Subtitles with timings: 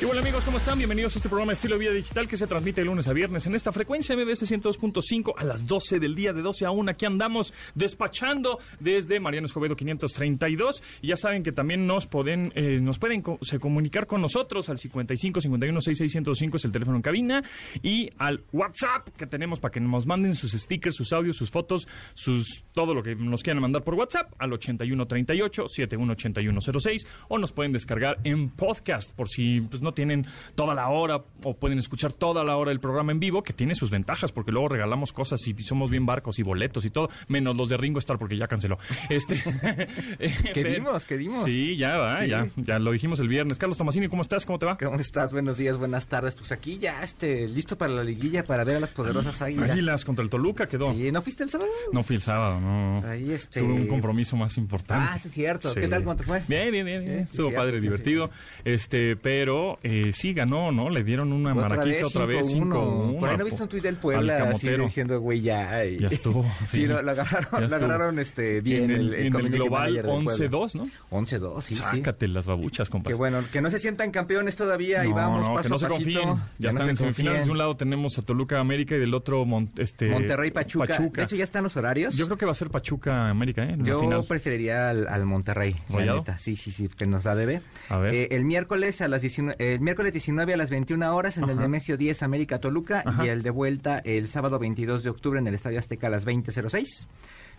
[0.00, 0.78] Y bueno amigos, ¿cómo están?
[0.78, 3.54] Bienvenidos a este programa Estilo Vida Digital que se transmite de lunes a viernes en
[3.54, 6.92] esta frecuencia MBS 102.5 a las 12 del día de 12 a 1.
[6.92, 12.80] Aquí andamos despachando desde Mariano Escobedo 532 y ya saben que también nos pueden, eh,
[12.80, 17.44] nos pueden se comunicar con nosotros al 55 51 6605 es el teléfono en cabina
[17.82, 21.86] y al WhatsApp que tenemos para que nos manden sus stickers, sus audios, sus fotos,
[22.14, 27.06] sus todo lo que nos quieran mandar por WhatsApp al 81 38 71 81 06
[27.28, 31.54] o nos pueden descargar en podcast por si pues, no tienen toda la hora o
[31.56, 34.68] pueden escuchar toda la hora el programa en vivo, que tiene sus ventajas porque luego
[34.68, 38.18] regalamos cosas y somos bien barcos y boletos y todo, menos los de Ringo Starr
[38.18, 38.78] porque ya canceló.
[39.10, 39.36] Este,
[40.18, 41.04] ¿Qué pero- dimos?
[41.04, 41.44] ¿Qué dimos?
[41.44, 42.28] Sí, ya va, Sí.
[42.28, 43.58] ya, ya lo dijimos el viernes.
[43.58, 44.44] Carlos Tomasini, ¿cómo estás?
[44.46, 44.76] ¿Cómo te va?
[44.78, 45.32] ¿Cómo estás?
[45.32, 46.34] Buenos días, buenas tardes.
[46.34, 49.70] Pues aquí ya, este, listo para la liguilla, para ver a las poderosas águilas.
[49.70, 50.92] Águilas contra el Toluca quedó.
[50.94, 51.70] Sí, ¿no fuiste el sábado?
[51.92, 52.98] No fui el sábado, no.
[53.06, 55.08] Ahí, este- Tuve un compromiso más importante.
[55.10, 55.74] Ah, sí, es cierto.
[55.74, 56.04] ¿Qué tal?
[56.04, 56.42] ¿Cómo te fue?
[56.48, 57.04] Bien, bien, bien.
[57.04, 57.26] bien.
[57.26, 58.30] Sí, Estuvo padre, divertido.
[58.64, 60.90] Este, pero eh, sí ganó, ¿no?
[60.90, 63.18] Le dieron una maraquiza otra vez 5-1.
[63.18, 65.84] Por ahí no viste un tuit del Puebla así diciendo, güey, ya.
[65.84, 66.86] y- Ya estuvo, Sí, sí.
[66.86, 70.06] lo, lo agarraron, lo agarraron este, bien en el, el, en el community global manager
[70.06, 70.48] del Puebla.
[70.50, 70.88] 11-2, ¿no?
[71.10, 71.82] 11-2, sí, sí.
[71.82, 73.12] Sácate las babuchas, compadre.
[73.14, 75.78] Que bueno, que no se sientan campeones todavía y vamos no, paso que no a
[75.78, 76.20] se pasito.
[76.20, 76.36] confíen.
[76.58, 77.44] que Ya están en semifinales.
[77.46, 80.86] De un lado tenemos a Toluca América y del otro Mon- este, Monterrey Pachuca.
[80.86, 81.20] Pachuca.
[81.22, 82.16] De hecho, ya están los horarios.
[82.16, 83.70] Yo creo que va a ser Pachuca América, ¿eh?
[83.74, 84.24] En Yo final.
[84.26, 86.38] preferiría al, al Monterrey, la.
[86.38, 87.60] Sí, sí, sí, que nos da debe.
[87.88, 88.14] A ver.
[88.14, 91.58] Eh, el miércoles a las 19, el miércoles 19 a las 21 horas en el.
[91.58, 93.24] Nemesio 10 América Toluca Ajá.
[93.26, 96.26] y el de vuelta el sábado 22 de octubre en el Estadio Azteca a las
[96.26, 97.06] 20:06.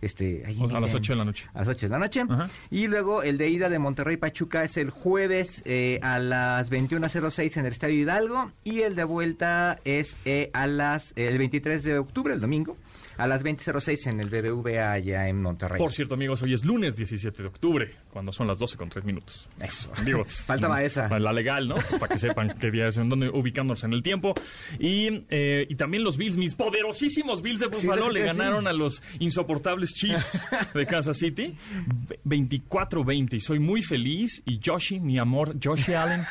[0.01, 0.95] Este, ahí O sea, a las inviten.
[0.95, 1.47] 8 de la noche.
[1.53, 2.23] A las 8 de la noche.
[2.27, 2.49] Ajá.
[2.71, 7.57] Y luego el de ida de Monterrey Pachuca es el jueves eh, a las 21.06
[7.57, 8.51] en el Estadio Hidalgo.
[8.63, 12.77] Y el de vuelta es eh, a las el 23 de octubre, el domingo,
[13.17, 15.77] a las 20.06 en el BBVA allá en Monterrey.
[15.77, 19.03] Por cierto, amigos, hoy es lunes 17 de octubre, cuando son las 12 con 3
[19.05, 19.47] minutos.
[19.59, 19.91] Eso.
[20.05, 21.19] Digo, Faltaba mm, esa.
[21.19, 21.75] La legal, ¿no?
[21.75, 24.33] Pues para que sepan qué día es, en dónde ubicándonos en el tiempo.
[24.79, 29.01] Y, eh, y también los Bills, mis poderosísimos Bills de Buffalo, le ganaron a los
[29.19, 30.39] insoportables Chiefs
[30.73, 31.55] de Kansas City
[32.25, 33.33] 24-20.
[33.35, 34.41] Y soy muy feliz.
[34.45, 36.25] Y Joshi, mi amor, Joshi Allen,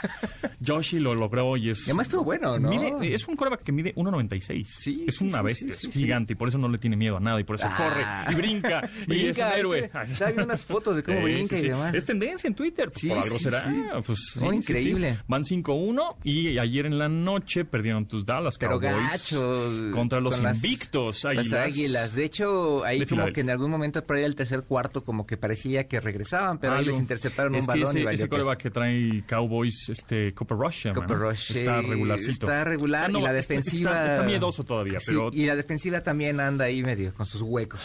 [0.64, 1.80] Joshi lo logró y es...
[1.80, 2.70] Y además estuvo bueno, ¿no?
[2.70, 4.64] Mide- es un coreback que mide 1.96.
[4.64, 7.20] Sí, es una sí, bestia, es gigante y por eso no le tiene miedo a
[7.20, 7.76] nada y por eso Ah.
[7.76, 9.91] corre y brinca, y es un héroe.
[10.26, 11.94] viendo unas fotos de cómo brinca y demás.
[11.94, 13.64] Es tendencia en Twitter, pues Sí, por algo sí, será.
[13.64, 13.82] sí.
[14.06, 15.19] Pues, sí, sí, increíble.
[15.28, 19.70] Van 5-1 y ayer en la noche perdieron tus Dallas Pero Cowboys gacho.
[19.94, 21.66] contra los con las- invictos Las Águilas.
[21.66, 22.14] águilas.
[22.14, 23.32] De hecho, ahí De como Filadelfia.
[23.34, 26.75] que en algún momento por ahí el tercer cuarto como que parecía que regresaban, pero
[26.75, 30.56] ahí les interceptaron es un balón ese, y ese coreback que trae Cowboys, este Cooper
[30.59, 30.92] Rush, ¿no?
[31.06, 32.30] Rush, está regularcito.
[32.47, 33.91] Está regular Ah, no, y la defensiva...
[33.91, 35.30] Está, está miedoso todavía, Sí, pero...
[35.32, 37.80] y la defensiva también anda ahí medio con sus huecos.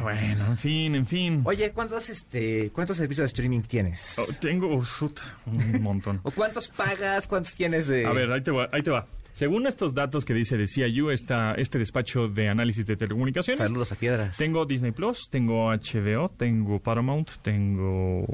[0.00, 1.42] Bueno, en fin, en fin.
[1.44, 4.16] Oye, ¿cuántos, este, ¿cuántos servicios de streaming tienes?
[4.18, 6.20] Oh, tengo puta, un montón.
[6.24, 7.26] ¿O cuántos pagas?
[7.26, 8.06] ¿Cuántos tienes de...?
[8.06, 8.68] A ver, ahí te va.
[8.72, 9.04] Ahí te va.
[9.32, 13.90] Según estos datos que dice de CIU, está este despacho de análisis de telecomunicaciones, Saludos
[13.90, 14.36] a piedras.
[14.36, 18.24] tengo Disney Plus, tengo HBO, tengo Paramount, tengo.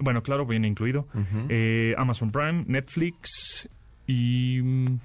[0.00, 1.06] Bueno, claro, viene incluido.
[1.48, 3.68] eh, Amazon Prime, Netflix
[4.08, 4.60] y.
[4.62, 4.98] mm,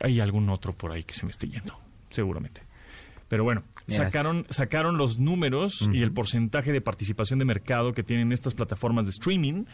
[0.00, 1.74] Hay algún otro por ahí que se me esté yendo,
[2.10, 2.60] seguramente.
[3.28, 8.02] Pero bueno, Mira, sacaron, sacaron los números y el porcentaje de participación de mercado que
[8.02, 9.64] tienen estas plataformas de streaming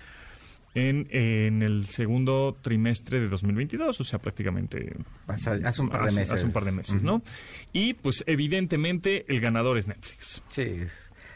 [0.74, 6.12] en, en el segundo trimestre de 2022, o sea, prácticamente Hace, hace un par de
[6.12, 6.30] meses.
[6.32, 7.22] hace un par de meses, ¿no?
[7.72, 10.42] Y pues evidentemente el ganador es Netflix.
[10.50, 10.82] Sí.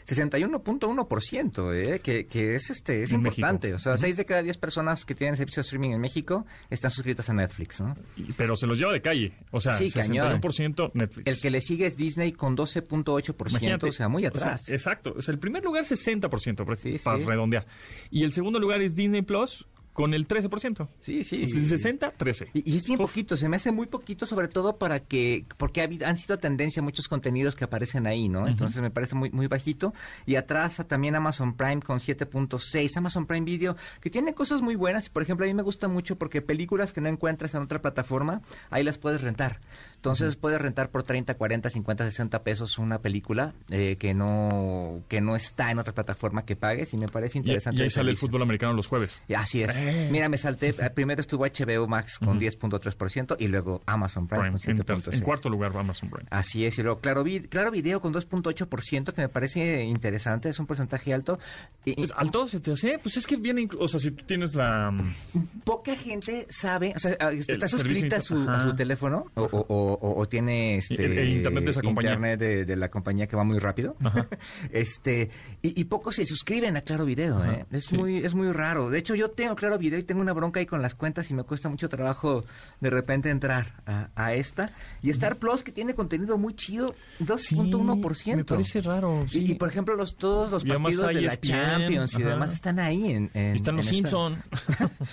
[0.05, 1.99] 61.1%, ¿eh?
[1.99, 3.67] que, que es este es En importante.
[3.69, 3.75] México.
[3.77, 6.91] O sea, 6 de cada 10 personas que tienen servicio de streaming en México están
[6.91, 7.95] suscritas a Netflix, ¿no?
[8.37, 10.41] Pero se los lleva de calle, o sea, Sí, cañón.
[10.41, 11.27] 61% Netflix.
[11.27, 13.87] El que le sigue es Disney con 12.8%, Imagínate.
[13.87, 14.61] o sea, muy O atrás.
[14.61, 15.13] sea, exacto.
[15.17, 17.23] O sea, el primer lugar 60%, para, Sí, para sí.
[17.25, 17.65] redondear.
[18.11, 19.65] Y el segundo lugar es Disney Plus
[19.95, 20.89] con el 13%.
[20.99, 21.47] sí, sí.
[21.47, 22.49] 60, 13.
[22.53, 23.09] Y, y es bien Uf.
[23.09, 26.81] poquito, se me hace muy poquito, sobre todo para que, porque ha han sido tendencia
[26.81, 28.45] muchos contenidos que aparecen ahí, ¿no?
[28.45, 29.93] Entonces me parece muy, muy bajito.
[30.25, 35.07] Y atrás también Amazon Prime con 7.6, Amazon Prime Video, que tiene cosas muy buenas.
[35.07, 38.41] Por ejemplo, a mí me gusta mucho porque películas que no encuentras en otra plataforma,
[38.69, 39.61] ahí las puedes rentar.
[39.95, 45.21] Entonces puedes rentar por 30, 40, 50, 60 pesos una película eh, que no que
[45.21, 47.79] no está en otra plataforma que pagues y me parece interesante.
[47.79, 49.21] y ahí sale el fútbol americano los jueves.
[49.35, 49.75] Así es.
[49.75, 49.84] Eh?
[50.11, 50.69] Mira, me salté.
[50.69, 54.95] eh, Primero estuvo HBO Max con 10.3% y luego Amazon Prime, Prime, con en, ter-
[54.97, 55.13] 7.6%.
[55.15, 56.27] en cuarto lugar Amazon Prime.
[56.31, 60.65] Así es, y luego Claro, claro Video con 2.8%, que me parece interesante, es un
[60.67, 61.39] porcentaje alto.
[61.83, 62.99] Y, Pues, ¿Alto se te hace?
[62.99, 64.91] Pues es que viene, o sea, si tú tienes la...
[64.91, 69.65] mm, poca gente sabe, o sea, ah, está suscrita a su, a teléfono o, o-
[69.67, 72.11] o- o- o tiene este, E- e internet de esa compañía.
[72.13, 73.95] internet de, de la compañía que va muy rápido.
[74.71, 75.29] este
[75.61, 77.65] y, y pocos se suscriben a Claro Video, ¿eh?
[77.71, 77.97] Es sí.
[77.97, 78.89] muy es muy raro.
[78.89, 81.33] De hecho, yo tengo Claro Video y tengo una bronca ahí con las cuentas y
[81.33, 82.43] me cuesta mucho trabajo
[82.81, 84.71] de repente entrar a, a esta.
[85.01, 88.35] Y Star Plus, que tiene contenido muy chido, 2.1%.
[88.35, 89.51] me parece raro, Y- sí.
[89.51, 92.29] Y, por ejemplo, los todos los Y partidos de E la ESPN, Champions y ajá.
[92.29, 94.43] demás están ahí en, en- Están los en esta- Simpson.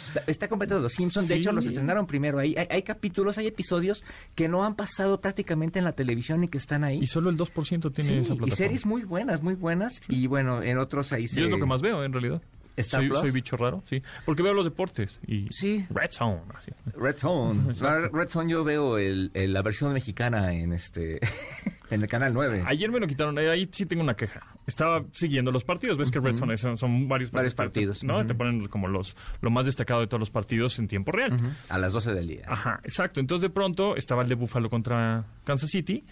[0.08, 1.28] Está, está completo los Simpsons.
[1.28, 1.40] De Sí.
[1.40, 2.54] hecho, los estrenaron primero ahí.
[2.56, 4.04] Hay, hay capítulos, hay episodios
[4.34, 6.98] que no han pasado prácticamente en la televisión y que están ahí.
[7.02, 8.56] Y solo el 2% tiene Sí, esa y plataforma.
[8.56, 10.00] series muy buenas, muy buenas.
[10.08, 11.40] Y bueno, en otros ahí se...
[11.40, 12.42] Y es lo que más veo, en realidad.
[12.76, 13.20] ¿Star soy, Plus?
[13.20, 14.02] soy bicho raro, sí.
[14.24, 15.46] Porque veo los deportes y...
[15.50, 15.84] Sí.
[15.90, 16.70] Red Zone, así.
[16.96, 17.74] Red Zone.
[18.12, 21.20] Red Zone yo veo el, el- la versión mexicana en este
[21.90, 22.64] en el canal 9.
[22.66, 24.46] Ayer me lo quitaron, ahí sí tengo una queja.
[24.66, 28.26] Estaba siguiendo los partidos, ves que Red Zone son, son varios, Varios partidos, partidos, ¿no?
[28.26, 31.38] Te ponen como los lo más destacado de todos los partidos en tiempo real.
[31.68, 32.44] A las 12 del día.
[32.48, 33.20] Ajá, exacto.
[33.20, 36.04] Entonces de pronto estaba el de Buffalo contra Kansas City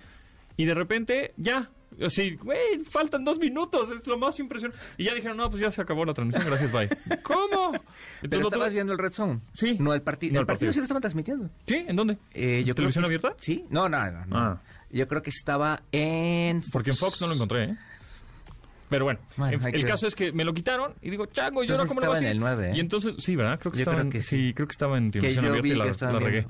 [0.56, 1.70] y de repente ya,
[2.04, 4.82] así, güey, faltan dos minutos, es lo más impresionante.
[4.96, 6.88] Y ya dijeron, no, pues ya se acabó la transmisión, gracias, bye.
[7.22, 7.72] ¿Cómo?
[7.72, 7.82] Pero
[8.22, 9.40] Entonces, lo estabas tuve- viendo el Red Zone.
[9.54, 9.76] Sí.
[9.78, 10.34] No el partido.
[10.34, 10.72] No, el el partido partido.
[10.72, 11.50] sí lo estaban transmitiendo.
[11.66, 11.84] ¿Sí?
[11.87, 12.19] ¿En dónde?
[12.32, 13.34] Eh, yo creo ¿Televisión que- abierta?
[13.38, 13.64] Sí.
[13.70, 14.26] No, no, no.
[14.26, 14.37] no.
[14.38, 14.62] Ah.
[14.92, 16.62] Yo creo que estaba en...
[16.72, 17.76] Porque en Fox no lo encontré, ¿eh?
[18.90, 21.25] Pero bueno, Bueno, en- hay el que- caso es que me lo quitaron y digo,
[21.26, 22.72] chango, ¿y ahora Entonces cómo le va a en el 9, ¿eh?
[22.76, 23.58] Y entonces, sí, ¿verdad?
[23.60, 24.48] Creo que Yo estaba creo en, que sí.
[24.48, 24.52] sí.
[24.54, 26.46] creo que estaba en televisión yo abierta vi y la, regué.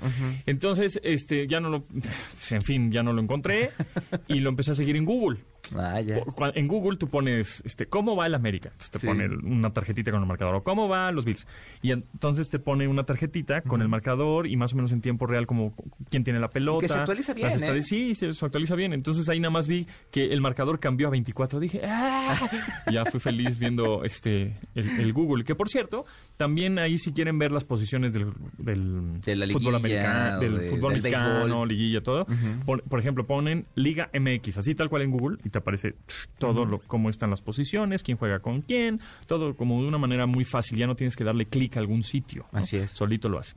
[0.46, 1.84] Entonces, este, ya no lo,
[2.50, 3.70] en fin, ya no lo encontré
[4.28, 5.38] y lo empecé a seguir en Google.
[5.76, 6.20] Ah, ya.
[6.54, 8.68] En Google tú pones, este, ¿cómo va el América?
[8.72, 9.06] Entonces te Sí.
[9.06, 10.54] pone una tarjetita con el marcador.
[10.56, 11.46] O ¿cómo va los Bills?
[11.82, 15.26] Y entonces te pone una tarjetita con el marcador y más o menos en tiempo
[15.26, 15.74] real como
[16.10, 16.84] quién tiene la pelota.
[16.84, 17.82] Y que se actualiza bien, las ¿eh?
[17.82, 18.92] Sí, se, se actualiza bien.
[18.92, 21.60] Entonces ahí nada más vi que el marcador cambió a 24.
[21.60, 22.36] Dije, ¡ah!
[22.92, 25.44] Ya fui feliz viendo este el, el Google.
[25.44, 26.04] Que por cierto,
[26.36, 30.70] también ahí si quieren ver las posiciones del, del De la fútbol americano, del de-
[30.70, 31.68] fútbol del béisbol.
[31.68, 32.26] liguilla, todo.
[32.66, 35.97] por, por ejemplo, ponen Liga MX, así tal cual en Google, y te aparece
[36.38, 40.26] todo lo, cómo están las posiciones, quién juega con quién, todo como de una manera
[40.26, 40.79] muy fácil.
[40.79, 42.47] Ya no tienes que darle clic a algún sitio.
[42.52, 42.61] ¿no?
[42.61, 42.93] Así es.
[42.93, 43.55] Solito lo hace.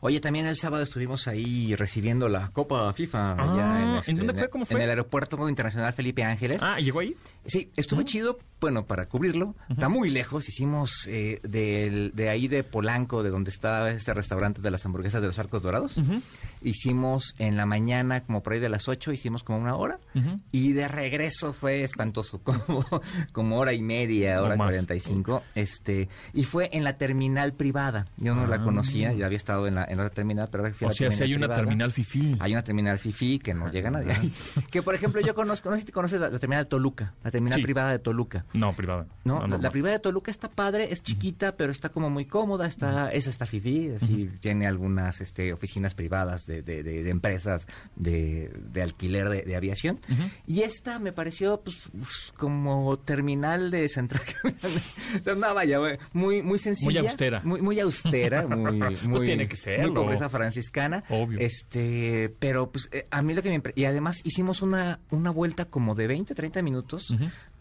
[0.00, 3.32] Oye, también el sábado estuvimos ahí recibiendo la Copa FIFA.
[3.32, 3.52] Ah,
[3.94, 4.48] allá ¿en dónde el- fue?
[4.50, 4.82] ¿Cómo En fue?
[4.82, 6.62] el Aeropuerto Internacional Felipe Ángeles.
[6.62, 7.14] Ah, ¿llegó ahí?
[7.46, 9.54] Sí, estuvo chido, bueno, para cubrirlo.
[9.68, 10.48] Está muy lejos.
[10.48, 15.28] Hicimos eh, de ahí de Polanco, de donde está este restaurante de las hamburguesas de
[15.28, 16.00] los Arcos Dorados.
[16.62, 19.98] Hicimos en la mañana, como por ahí de las 8, hicimos como una hora.
[20.50, 22.84] Y de regreso fue espantoso, como,
[23.32, 24.66] como hora y media, hora más.
[24.68, 25.42] 45.
[25.54, 28.06] Este, y fue en la terminal privada.
[28.16, 28.64] Yo no la Ah.
[28.64, 31.10] conocía, ya había estado en la, en la terminal, pero fui a O la sea,
[31.12, 32.34] si hay una terminal fifí.
[32.40, 34.12] Hay una terminal FIFI que no llega nadie.
[34.70, 37.30] que por ejemplo yo conozco, no sé si conoces la, la terminal de Toluca, la
[37.30, 37.62] terminal Sí.
[37.62, 38.44] privada de Toluca.
[38.54, 39.06] No, privada.
[39.24, 39.62] No, la, normal.
[39.62, 43.30] la privada de Toluca está padre, es chiquita, pero está como muy cómoda, está, esa
[43.30, 47.66] está FIFI, así tiene algunas este, oficinas privadas de, de- de- de empresas
[47.96, 50.00] de, de alquiler de, aviación.
[50.46, 54.22] Y esta me pareció pues, pues, como terminal de central.
[54.44, 57.00] o sea, vaya, güey, muy, muy sencilla.
[57.00, 57.40] Muy austera.
[57.42, 59.88] Muy, muy austera, muy, muy, tiene que serlo.
[59.88, 61.02] Muy pobreza franciscana.
[61.08, 61.40] Obvio.
[61.40, 63.60] Este, pero pues eh, a mí lo que me...
[63.74, 67.12] Y además hicimos una, una vuelta como de 20, 30 minutos.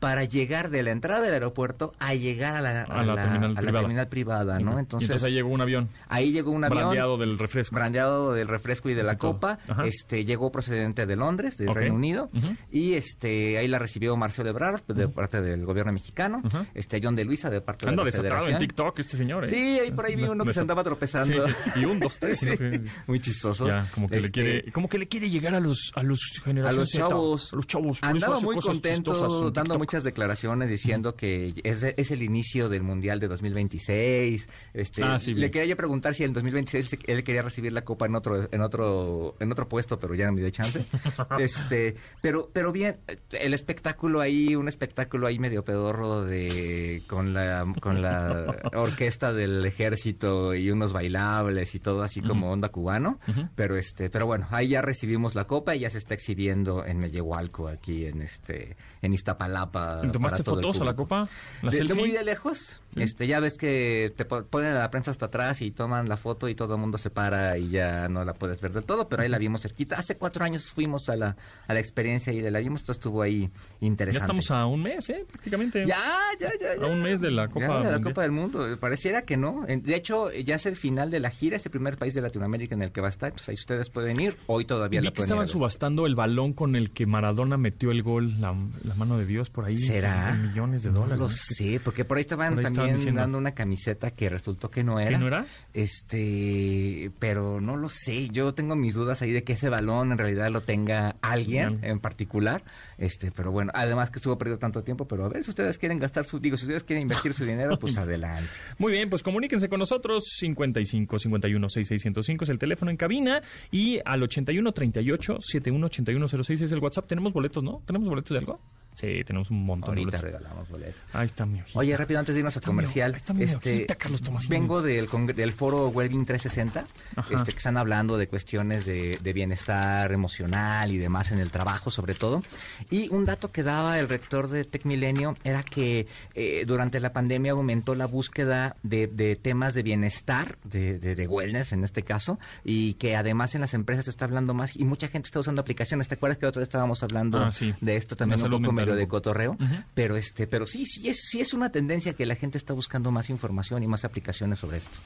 [0.06, 3.54] Para llegar de la entrada del aeropuerto a llegar a la, A la terminal a
[3.54, 3.80] la privada.
[3.82, 4.78] terminal privada, ¿no?
[4.78, 5.90] Entonces, entonces ahí llegó un avión.
[6.10, 7.74] ahí llegó un avión Brandeado del refresco.
[7.76, 9.58] brandeado del refresco y de la Y copa.
[9.68, 9.88] Ajá.
[9.88, 11.78] Este llegó procedente de Londres, del Ok.
[11.78, 12.56] Reino Unido, Ujú.
[12.72, 16.44] y este ahí la recibió Marcelo Ebrard de parte del gobierno mexicano,
[16.76, 18.60] este John de Luisa de parte Anda de la desatado en Federación.
[18.60, 19.50] TikTok este señor, ¿eh?
[19.50, 21.48] Sí, ahí por ahí vi uno que se andaba tropezando.
[21.48, 22.38] Sí, y un, dos, tres.
[22.42, 22.82] Sí, no sé.
[23.08, 23.66] Muy chistoso.
[23.68, 26.20] Ya, como que le Este, quiere, como que le quiere llegar a los a los
[26.44, 27.54] generaciones a los chavos.
[27.54, 27.98] a los chavos.
[28.04, 29.12] Andaba muy contento,
[29.50, 29.80] dando TikTok.
[29.96, 34.50] Muchas declaraciones diciendo que es, es el inicio del Mundial de 2026.
[34.74, 37.84] Este, Ah, sí, le quería yo preguntar si en 2026 se- él quería recibir la
[37.86, 40.84] copa en otro en otro en otro puesto, pero ya no me dio chance.
[41.40, 42.98] este, pero pero bien,
[43.32, 49.66] el espectáculo ahí, un espectáculo ahí medio pedorro de con la con la orquesta del
[49.66, 53.18] ejército y unos bailables y todo así como onda cubano,
[53.56, 56.98] pero este, pero bueno, ahí ya recibimos la copa y ya se está exhibiendo en
[57.00, 60.08] Mellehualco aquí en este en Iztapalapa para.
[60.08, 61.28] ¿Y ¿Tomaste para todo el fotos a la copa?
[61.62, 62.80] ¿La de, de muy de lejos.
[62.96, 66.18] Este, ya ves que te po- ponen a la prensa hasta atrás y toman la
[66.18, 69.10] foto y todo el mundo se para y ya no la puedes ver del todo,
[69.10, 69.98] pero ahí la vimos cerquita.
[69.98, 71.36] Hace cuatro años fuimos a la,
[71.68, 73.50] a la experiencia y la vimos, todo estuvo ahí
[73.82, 74.24] Ya interesante.
[74.24, 75.26] estamos a un mes, ¿eh?
[75.30, 75.86] Prácticamente.
[75.86, 76.04] Ya,
[76.40, 76.86] ya, ya, ya.
[76.86, 78.02] A un mes de la Copa Ya, de la.
[78.02, 78.66] Copa del Mundo.
[78.80, 79.66] Pareciera que no.
[79.68, 82.76] De hecho, ya es el final de la gira, es el primer país de Latinoamérica
[82.76, 83.32] en el que va a estar.
[83.32, 84.38] Pues ahí ustedes pueden ir.
[84.48, 88.04] Hoy todavía la que pueden estaban subastando el balón con el que Maradona metió el
[88.04, 89.78] gol, la, la mano de Dios por ahí.
[89.78, 90.34] ¿Será?
[90.36, 91.20] millones de No dólares.
[91.20, 91.34] lo ¿no?
[91.34, 93.22] sé, porque por ahí estaban Por ahí estaban también diciendo.
[93.22, 95.12] dando una camiseta que resultó que no era.
[95.12, 95.46] ¿Que no era?
[95.74, 98.30] Este, pero no lo sé.
[98.30, 101.92] Yo tengo mis dudas ahí de que ese balón en realidad lo tenga alguien Bien.
[101.92, 102.64] en particular.
[102.98, 106.00] Este, pero bueno, además que estuvo perdido tanto tiempo, pero a ver si ustedes quieren
[106.00, 108.52] gastar su, digo, si ustedes quieren invertir su dinero, pues adelante.
[108.78, 114.00] Muy bien, pues comuníquense con nosotros 55 51 6605 es el teléfono en cabina y
[114.06, 117.08] al 81 38 71 81 06 es el WhatsApp.
[117.08, 117.82] ¿Tenemos boletos, no?
[117.86, 118.60] ¿Tenemos boletos de algo?
[118.96, 120.40] Sí, tenemos un montón Ahorita de boletos.
[120.42, 121.02] regalamos boletos.
[121.14, 121.78] Ahí está mi hojita.
[121.80, 124.50] Oye, rápido, antes de irnos a Está mi- comercial, ahí está mi hojita, Carlos Tomasini.
[124.56, 126.86] vengo del, del foro Wellbeing 360,
[127.18, 127.36] Ajá.
[127.36, 131.92] este, que están hablando de cuestiones de, de bienestar emocional y demás en el trabajo,
[131.92, 132.42] sobre todo.
[132.90, 137.12] Y un dato que daba el rector de Tech Milenio era que eh, durante la
[137.14, 142.04] pandemia aumentó la búsqueda de, de temas de bienestar, de, de- de wellness en este
[142.04, 145.40] caso, y que además en las empresas se está hablando más y mucha gente está
[145.40, 146.08] usando aplicaciones.
[146.08, 147.74] ¿Te acuerdas que otra vez estábamos hablando Ah, sí.
[147.82, 149.58] de esto también un poco un de cotorreo?
[149.94, 153.12] Pero este, pero sí, sí es, sí es una tendencia que la gente está buscando
[153.12, 154.98] más información y más aplicaciones sobre esto.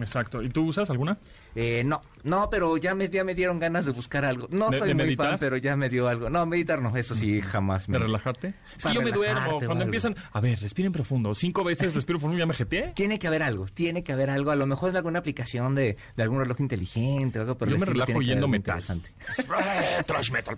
[0.00, 0.42] Exacto.
[0.42, 1.18] ¿Y tú usas alguna?
[1.54, 4.48] Eh, no, no, pero ya me, ya me dieron ganas de buscar algo.
[4.50, 5.30] No ¿De- soy de muy meditar?
[5.30, 6.28] fan, pero ya me dio algo.
[6.30, 7.86] No, meditar no, eso sí, jamás.
[7.86, 8.48] ¿De me- relajarte?
[8.48, 9.34] Es que Para yo me duermo.
[9.40, 11.34] relajarte Cuando empiezan, a ver, respiren profundo.
[11.34, 12.92] Cinco veces respiro profundo y ya me jeteé.
[12.94, 14.50] Tiene que haber algo, tiene que haber algo.
[14.50, 17.78] A lo mejor es alguna aplicación de, de algún reloj inteligente o algo, pero Yo
[17.78, 18.78] me relajo oyendo metal.
[18.80, 19.12] Interesante.
[20.06, 20.56] Trash metal.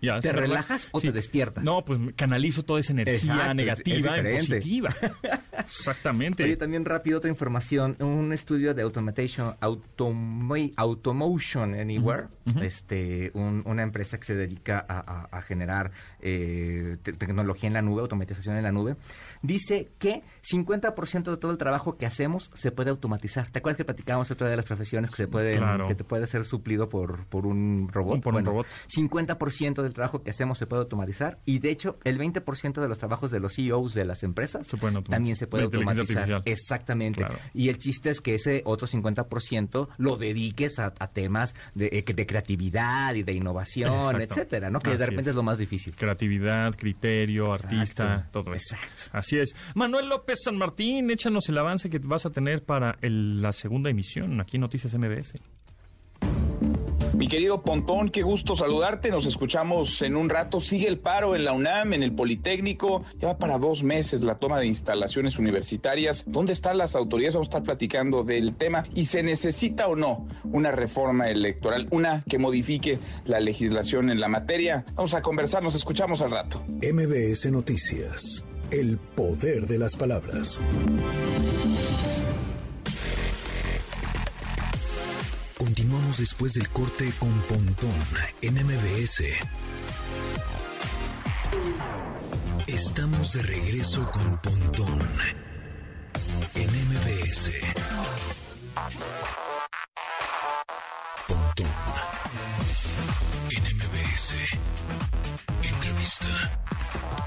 [0.00, 0.42] Ya, ¿Te relaja.
[0.42, 1.64] relajas o te despiertas?
[1.64, 4.90] No, pues canalizo toda esa energía Exacto, negativa es en positiva.
[5.66, 6.44] Exactamente.
[6.44, 7.96] Oye, también rápido otra información.
[8.00, 12.28] Un estudio de Automation, Automa- Automotion Anywhere,
[12.60, 15.90] este, un- una empresa que se dedica a, a- a generar
[16.20, 18.96] eh, te- tecnología en la nube, automatización en la nube,
[19.42, 23.50] dice que 50% de todo el trabajo que hacemos se puede automatizar.
[23.50, 25.86] ¿Te acuerdas que platicábamos otra de las profesiones que se pueden, Claro.
[25.86, 28.20] que te puede ser suplido por, por un robot?
[28.22, 28.66] Por un robot.
[28.94, 32.98] 50% del trabajo que hacemos se puede automatizar y de hecho el 20% de los
[32.98, 34.76] trabajos de los CEOs de las empresas Se
[35.08, 36.42] también se puede automatizar.
[36.44, 37.18] Exactamente.
[37.18, 37.36] Claro.
[37.54, 42.04] Y el chiste es que ese otro 50% lo dediques a, a temas de, eh,
[42.14, 44.22] de creatividad y de innovación, Exacto.
[44.34, 44.80] etcétera, ¿no?
[44.80, 45.28] Que Así de repente es.
[45.28, 45.36] es.
[45.36, 45.94] lo más difícil.
[45.94, 48.74] Creatividad, criterio, artista, todo eso.
[48.74, 49.04] exacto.
[49.12, 49.54] Así es.
[49.74, 53.90] Manuel López San Martín, échanos el avance que vas a tener para el- la segunda
[53.90, 55.34] emisión aquí en Noticias MBS.
[57.14, 59.10] Mi querido Pontón, qué gusto saludarte.
[59.10, 60.60] Nos escuchamos en un rato.
[60.60, 63.04] Sigue el paro en la UNAM, en el Politécnico.
[63.20, 66.24] Lleva para dos meses la toma de instalaciones universitarias.
[66.26, 67.34] ¿Dónde están las autoridades?
[67.34, 68.84] Vamos a estar platicando del tema.
[68.94, 71.86] ¿Y se necesita o no una reforma electoral?
[71.90, 74.84] Una que modifique la legislación en la materia.
[74.94, 75.62] Vamos a conversar.
[75.62, 76.62] Nos escuchamos al rato.
[76.68, 78.44] MBS Noticias.
[78.70, 80.62] El poder de las palabras.
[85.64, 87.94] Continuamos después del corte con Pontón
[88.40, 89.22] en MBS.
[92.66, 95.08] Estamos de regreso con Pontón
[96.56, 97.50] en MBS.
[101.28, 101.66] Pontón
[103.50, 104.34] en MBS.
[105.62, 106.26] Entrevista.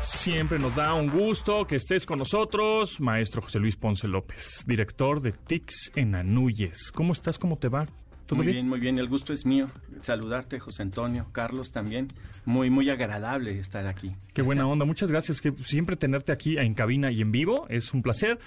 [0.02, 5.22] Siempre nos da un gusto que estés con nosotros, maestro José Luis Ponce López, director
[5.22, 6.92] de TICS en Anuyes.
[6.92, 7.40] ¿Cómo estás?
[7.40, 7.88] ¿Cómo te va?
[8.26, 8.56] ¿Todo Muy bien?
[8.56, 8.98] bien, muy bien.
[8.98, 9.68] El gusto es mío.
[10.02, 12.08] Saludarte, José Antonio, Carlos también.
[12.46, 14.16] Muy, muy agradable estar aquí.
[14.34, 14.84] Qué buena onda.
[14.86, 15.42] Muchas gracias.
[15.42, 18.40] Que siempre tenerte aquí en cabina y en vivo es un placer.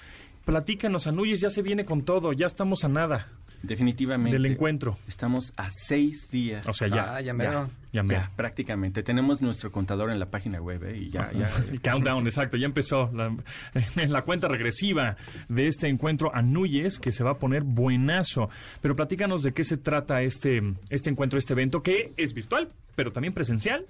[0.45, 2.33] Platícanos, Anuyes ya se viene con todo.
[2.33, 3.27] Ya estamos a nada
[3.63, 4.31] Definitivamente.
[4.37, 4.97] del encuentro.
[5.07, 6.67] Estamos a seis días.
[6.67, 7.15] O sea, ya.
[7.15, 7.51] Ah, ya mero.
[7.51, 9.01] Ya, Ya, prácticamente.
[9.01, 10.97] Tenemos nuestro contador en la página web ¿eh?
[10.97, 11.49] y ya, ya.
[11.71, 13.35] El countdown, exacto, ya empezó la,
[13.95, 15.17] en la cuenta regresiva
[15.47, 18.49] de este encuentro Anuyes que se va a poner buenazo.
[18.81, 23.11] Pero platícanos de qué se trata este, este encuentro, este evento que es virtual, pero
[23.11, 23.85] también presencial.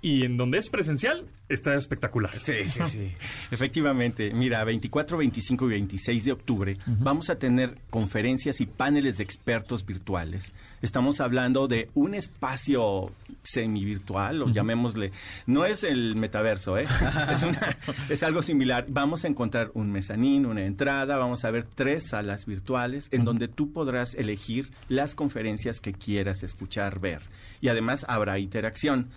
[0.00, 2.38] Y en donde es presencial está espectacular.
[2.38, 3.12] Sí, sí, sí.
[3.50, 9.24] Efectivamente, mira, 24, 25 y 26 de octubre vamos a tener conferencias y paneles de
[9.24, 10.52] expertos virtuales.
[10.82, 13.10] Estamos hablando de un espacio
[13.42, 15.10] semi-virtual, o llamémosle,
[15.46, 16.86] no es el metaverso, ¿eh?
[17.32, 17.76] es, una-
[18.08, 18.86] es algo similar.
[18.88, 23.48] Vamos a encontrar un mezanín, una entrada, vamos a ver tres salas virtuales en donde
[23.48, 27.22] tú podrás elegir las conferencias que quieras escuchar, ver.
[27.60, 29.08] Y además habrá interacción.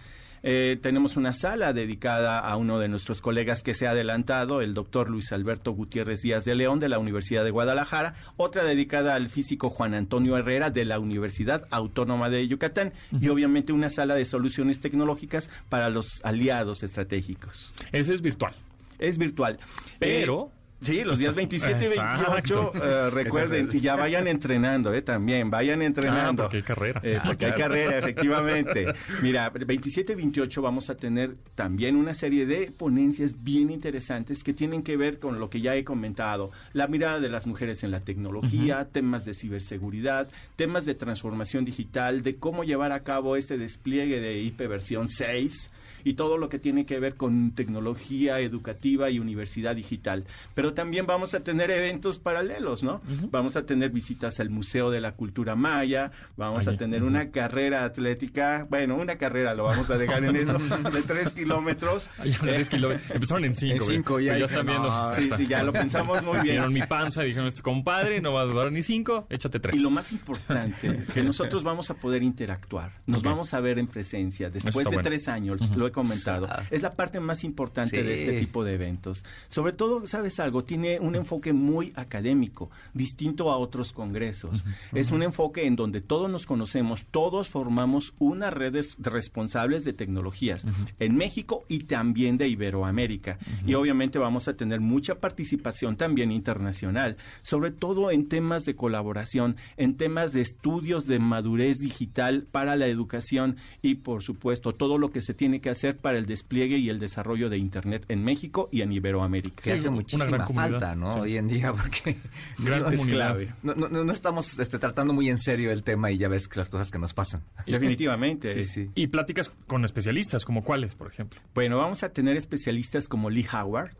[0.43, 4.73] Eh, tenemos una sala dedicada a uno de nuestros colegas que se ha adelantado, el
[4.73, 9.29] doctor Luis Alberto Gutiérrez Díaz de León de la Universidad de Guadalajara, otra dedicada al
[9.29, 14.25] físico Juan Antonio Herrera de la Universidad Autónoma de Yucatán y obviamente una sala de
[14.25, 17.73] soluciones tecnológicas para los aliados estratégicos.
[17.91, 18.55] Ese es virtual.
[18.97, 19.59] Es virtual.
[19.99, 20.51] Pero...
[20.55, 25.51] Eh, Sí, los días 27 y 28, uh, recuerden, y ya vayan entrenando, eh, también,
[25.51, 26.43] vayan entrenando.
[26.43, 27.01] Ah, porque hay carrera.
[27.03, 28.87] Eh, porque hay carrera, efectivamente.
[29.21, 34.53] Mira, 27 y 28 vamos a tener también una serie de ponencias bien interesantes que
[34.53, 37.91] tienen que ver con lo que ya he comentado, la mirada de las mujeres en
[37.91, 43.59] la tecnología, temas de ciberseguridad, temas de transformación digital, de cómo llevar a cabo este
[43.59, 45.69] despliegue de IP versión 6
[46.03, 50.25] y todo lo que tiene que ver con tecnología educativa y universidad digital.
[50.53, 53.01] Pero también vamos a tener eventos paralelos, ¿no?
[53.29, 57.85] Vamos a tener visitas al Museo de la Cultura Maya, vamos a tener una carrera
[57.85, 62.09] atlética, bueno, una carrera lo vamos a dejar en eso, de tres kilómetros.
[62.41, 62.65] Eh,
[63.09, 63.85] Empezaron en cinco.
[63.85, 64.37] En cinco ya.
[64.37, 65.13] ya están viendo.
[65.13, 66.55] sí, sí, ya lo pensamos muy bien.
[66.55, 69.75] Vieron mi panza y dijeron, este compadre no va a durar ni cinco, échate tres.
[69.75, 73.87] Y lo más importante, que nosotros vamos a poder interactuar, nos vamos a ver en
[73.87, 74.49] presencia.
[74.49, 75.03] Después de bueno.
[75.03, 76.63] tres años, lo comentado, Ah.
[76.71, 78.03] es la parte más importante Sí.
[78.05, 79.23] de este tipo de eventos.
[79.49, 80.63] Sobre todo, ¿sabes algo?
[80.63, 84.63] Tiene un enfoque muy académico, distinto a otros congresos.
[84.93, 89.93] Es un enfoque en donde todos nos conocemos, todos formamos una red de responsables de
[89.93, 90.65] tecnologías
[90.99, 93.37] en México y también de Iberoamérica.
[93.65, 99.55] Y obviamente vamos a tener mucha participación también internacional, sobre todo en temas de colaboración,
[99.77, 105.09] en temas de estudios de madurez digital para la educación y, por supuesto, todo lo
[105.09, 108.69] que se tiene que hacer para el despliegue y el desarrollo de Internet en México
[108.71, 109.63] y en Iberoamérica.
[109.63, 111.13] que hace una muchísima falta, ¿no?
[111.13, 111.19] sí.
[111.19, 112.17] Hoy en día, porque
[112.57, 113.53] Gran no, es clave.
[113.63, 116.69] No, no, no estamos este, tratando muy en serio el tema y ya ves las
[116.69, 117.43] cosas que nos pasan.
[117.65, 118.53] Definitivamente.
[118.53, 118.91] Sí, sí.
[118.95, 121.41] Y pláticas con especialistas, como cuáles, por ejemplo.
[121.53, 123.91] Bueno, vamos a tener especialistas como Lee Howard.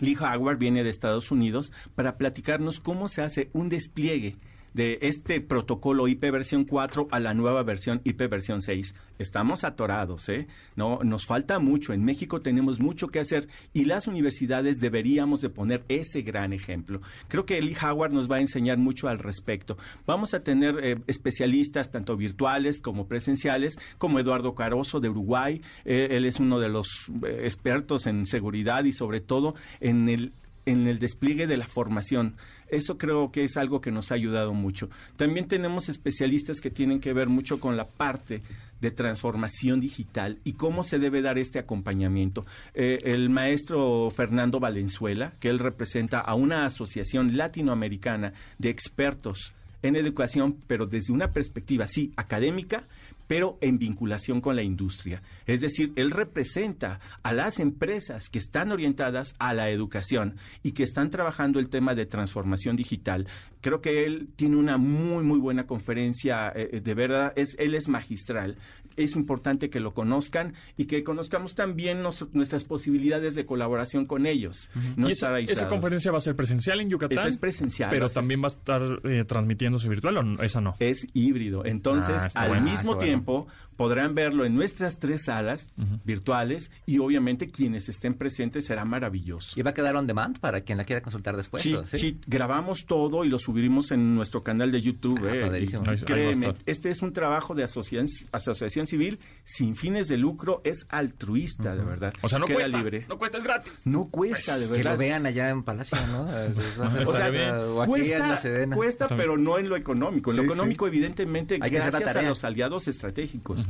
[0.00, 4.36] Lee Howard viene de Estados Unidos para platicarnos cómo se hace un despliegue
[4.74, 8.94] de este protocolo IP versión 4 a la nueva versión IP versión 6.
[9.18, 10.46] Estamos atorados, ¿eh?
[10.76, 11.92] No, nos falta mucho.
[11.92, 17.00] En México tenemos mucho que hacer y las universidades deberíamos de poner ese gran ejemplo.
[17.28, 19.76] Creo que Lee Howard nos va a enseñar mucho al respecto.
[20.06, 25.60] Vamos a tener eh, especialistas tanto virtuales como presenciales, como Eduardo Caroso de Uruguay.
[25.84, 30.32] Eh, él es uno de los eh, expertos en seguridad y sobre todo en el
[30.68, 32.36] en el despliegue de la formación.
[32.68, 34.90] Eso creo que es algo que nos ha ayudado mucho.
[35.16, 38.42] También tenemos especialistas que tienen que ver mucho con la parte
[38.80, 42.44] de transformación digital y cómo se debe dar este acompañamiento.
[42.74, 49.96] Eh, el maestro Fernando Valenzuela, que él representa a una asociación latinoamericana de expertos en
[49.96, 52.86] educación, pero desde una perspectiva, sí, académica,
[53.28, 55.22] pero en vinculación con la industria.
[55.46, 60.82] Es decir, él representa a las empresas que están orientadas a la educación y que
[60.82, 63.28] están trabajando el tema de transformación digital.
[63.60, 67.88] Creo que él tiene una muy, muy buena conferencia, eh, de verdad, es, él es
[67.88, 68.56] magistral.
[68.98, 74.26] Es importante que lo conozcan y que conozcamos también nos- nuestras posibilidades de colaboración con
[74.26, 74.70] ellos.
[74.96, 77.18] No y estar esa, conferencia va a ser presencial en Yucatán.
[77.18, 80.42] Esa es presencial, Pero también va a estar eh, transmitiéndose virtual o no?
[80.42, 80.74] esa no.
[80.80, 81.64] es híbrido.
[81.64, 83.46] Entonces, Ah, al mismo tiempo,
[83.78, 85.68] podrán verlo en nuestras tres salas
[86.04, 89.58] virtuales y obviamente quienes estén presentes será maravilloso.
[89.58, 91.62] ¿Y va a quedar on demand para quien la quiera consultar después?
[91.62, 95.20] Sí, ¿o sí, grabamos todo y lo subiremos en nuestro canal de YouTube.
[95.26, 95.82] Ah, eh, padrísimo.
[95.92, 100.86] y créeme, este es un trabajo de asociación, asociación civil sin fines de lucro, es
[100.90, 102.12] altruista, de verdad.
[102.22, 102.78] O sea, no Queda cuesta.
[102.78, 103.06] libre.
[103.08, 103.72] No cuesta, es gratis.
[103.84, 104.92] No cuesta, de Que verdad.
[104.92, 106.26] lo vean allá en Palacio, ¿no?
[107.08, 107.50] O sea, bien.
[107.54, 108.76] o aquí en la cuesta, Sedena.
[108.76, 110.30] cuesta pero no en lo económico.
[110.32, 113.60] En lo Sí, económico, evidentemente, Hay que gracias a los aliados estratégicos.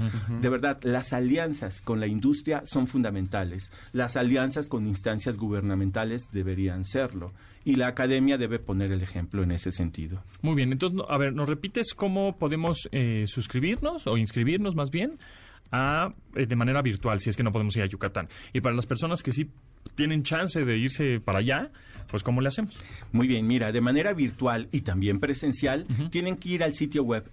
[0.41, 3.71] De verdad, las alianzas con la industria son fundamentales.
[3.93, 7.33] Las alianzas con instancias gubernamentales deberían serlo.
[7.65, 10.23] Y la academia debe poner el ejemplo en ese sentido.
[10.43, 15.19] Muy bien, entonces, a ver, ¿nos repites cómo podemos eh, suscribirnos o inscribirnos más bien
[15.71, 18.29] a, eh, de manera virtual si es que no podemos ir a Yucatán?
[18.53, 19.51] Y para las personas que sí
[19.95, 21.71] tienen chance de irse para allá,
[22.11, 22.79] pues ¿cómo le hacemos?
[23.13, 27.31] Muy bien, mira, de manera virtual y también presencial, tienen que ir al sitio web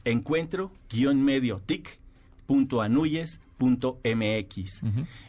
[2.50, 4.82] encuentro-medio-tic.anuyes.mx.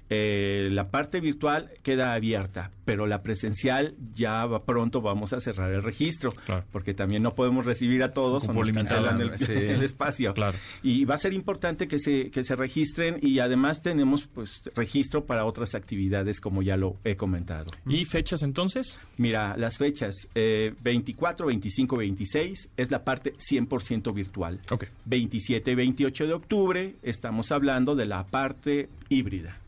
[0.09, 5.73] Eh, la parte virtual queda abierta, pero la presencial ya va pronto vamos a cerrar
[5.73, 6.64] el registro, Claro.
[6.71, 9.53] porque también no podemos recibir a todos o Cupo nos limitado, cancelan el, sí.
[9.53, 10.33] el espacio.
[10.35, 10.57] Claro.
[10.83, 15.25] Y va a ser importante que se, que se registren y además tenemos pues registro
[15.25, 17.73] para otras actividades como ya lo he comentado.
[17.87, 18.99] ¿Y fechas entonces?
[19.16, 24.61] Mira, las fechas eh, 24, 25, 26 es la parte 100% virtual.
[24.71, 24.85] Ok.
[25.07, 29.59] 27 y 28 de octubre estamos hablando de la parte híbrida.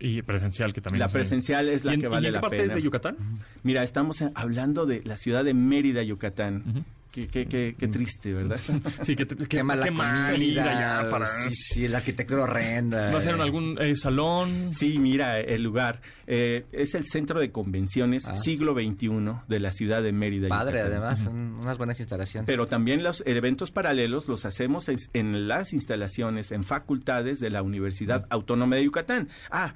[0.00, 2.32] Y presencial, que también La es- presencial es la ¿Y en- que y vale en
[2.32, 2.68] qué la parte pena.
[2.68, 3.16] es de Yucatán?
[3.64, 6.62] Mira, estamos hablando de la ciudad de Mérida, Yucatán.
[6.68, 6.84] Ujú.
[7.26, 8.58] Qué, qué, qué, qué triste, ¿verdad?
[9.02, 10.64] Sí, que, te- que- Qué mala mala comida.
[11.02, 13.10] ya para- Sí, sí, la arquitectura horrenda.
[13.10, 14.72] ¿Va a ser en algún eh, salón?
[14.72, 18.36] Sí, mira, el lugar eh, es el centro de convenciones Ah.
[18.36, 19.08] siglo XXI
[19.48, 20.48] de la ciudad de Mérida.
[20.48, 20.92] Padre, Yucatán.
[20.98, 22.46] además, son unas buenas instalaciones.
[22.46, 27.62] Pero también los eventos paralelos los hacemos en, en las instalaciones, en facultades de la
[27.62, 29.28] Universidad Autónoma de Yucatán.
[29.50, 29.74] Ah,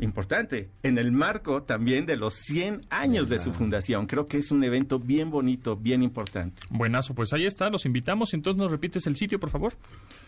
[0.00, 4.06] importante, en el marco también de los 100 años de su fundación.
[4.06, 6.62] Creo que es un evento bien bonito, bien importante.
[6.70, 8.34] Buenazo, pues ahí está, los invitamos.
[8.34, 9.74] Entonces nos repites el sitio, por favor.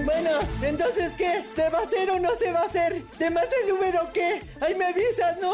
[0.04, 0.30] Bueno,
[0.62, 1.44] entonces ¿qué?
[1.56, 3.04] ¿Se va a hacer o no se va a hacer?
[3.18, 4.42] ¿Te manda el número o qué?
[4.62, 5.54] Ahí me avisas, ¿no?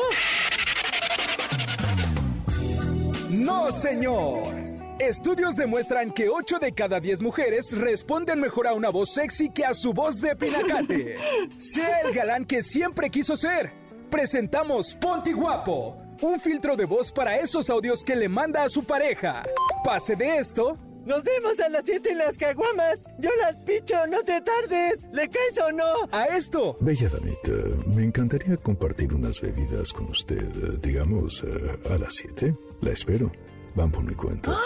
[3.30, 4.61] No, señor.
[5.02, 9.66] Estudios demuestran que 8 de cada 10 mujeres responden mejor a una voz sexy que
[9.66, 11.16] a su voz de pinacate.
[11.58, 13.72] Sea el galán que siempre quiso ser.
[14.12, 18.84] Presentamos Ponti Guapo, un filtro de voz para esos audios que le manda a su
[18.84, 19.42] pareja.
[19.84, 23.00] Pase de esto Nos vemos a las 7 en las caguamas.
[23.18, 25.00] Yo las picho, no te tardes.
[25.12, 25.94] ¿Le caes o no?
[26.12, 26.78] a esto.
[26.80, 27.52] Bella damita,
[27.88, 32.54] me encantaría compartir unas bebidas con usted, eh, digamos, eh, a las 7.
[32.82, 33.32] La espero.
[33.76, 34.58] Van por mi cuenta.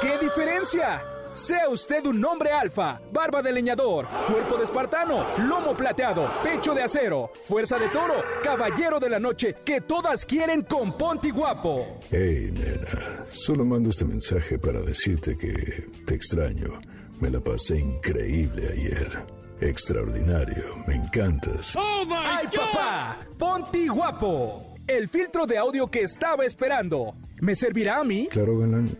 [0.00, 1.02] ¿Qué diferencia?
[1.32, 6.84] Sea usted un hombre alfa, barba de leñador, cuerpo de espartano, lomo plateado, pecho de
[6.84, 11.98] acero, fuerza de toro, caballero de la noche, que todas quieren con Ponti Guapo.
[12.08, 16.80] Hey, nena, solo mando este mensaje para decirte que te extraño.
[17.20, 19.26] Me la pasé increíble ayer.
[19.60, 21.74] Extraordinario, me encantas.
[21.76, 23.18] ¡Ay, papá!
[23.36, 24.76] Ponti Guapo.
[24.86, 27.14] El filtro de audio que estaba esperando.
[27.44, 28.26] ¿Me servirá a mí?
[28.30, 28.88] Claro, galán.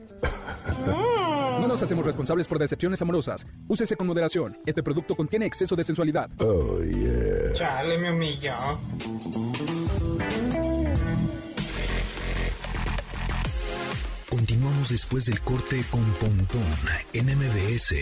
[1.61, 3.46] No nos hacemos responsables por decepciones amorosas.
[3.68, 4.59] Úsese con moderación.
[4.66, 6.28] Este producto contiene exceso de sensualidad.
[6.40, 7.54] Oh, yeah.
[7.54, 8.52] Chale, me humilló.
[14.28, 16.62] Continuamos después del corte con Pontón
[17.14, 17.94] en MBS.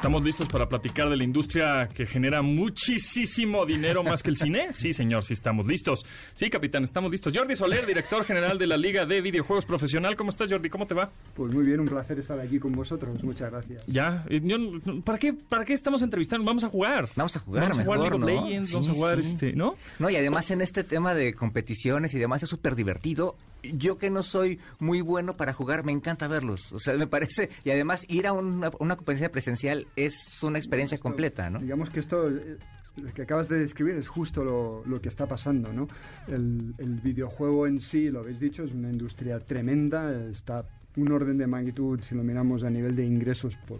[0.00, 4.72] ¿Estamos listos para platicar de la industria que genera muchísimo dinero más que el cine?
[4.72, 6.06] Sí, señor, sí estamos listos.
[6.32, 7.34] Sí, capitán, estamos listos.
[7.36, 10.16] Jordi Soler, director general de la Liga de Videojuegos Profesional.
[10.16, 10.70] ¿Cómo estás, Jordi?
[10.70, 11.10] ¿Cómo te va?
[11.34, 13.22] Pues muy bien, un placer estar aquí con vosotros.
[13.22, 13.84] Muchas gracias.
[13.86, 16.46] Ya, eh, yo- ¿para qué, para qué estamos entrevistando?
[16.46, 17.10] Vamos a jugar.
[17.14, 18.48] Vamos a jugar Vamos a jugar mejor, League of ¿no?
[18.48, 19.26] Legends, Sí, vamos a jugar sí.
[19.32, 19.74] este, ¿no?
[19.98, 23.36] No, y además en este tema de competiciones y demás es súper divertido.
[23.62, 26.72] Yo que no soy muy bueno para jugar, me encanta verlos.
[26.72, 27.50] O sea, me parece...
[27.64, 31.58] Y además ir a una, una competencia presencial es una experiencia Esto- completa, ¿no?
[31.60, 32.56] Digamos que esto, eh,
[32.96, 35.88] lo que acabas de describir es justo lo, lo que está pasando, ¿no?
[36.26, 40.64] El, el videojuego en sí, lo habéis dicho, es una industria tremenda, está
[40.96, 43.78] un orden de magnitud, si lo miramos a nivel de ingresos por,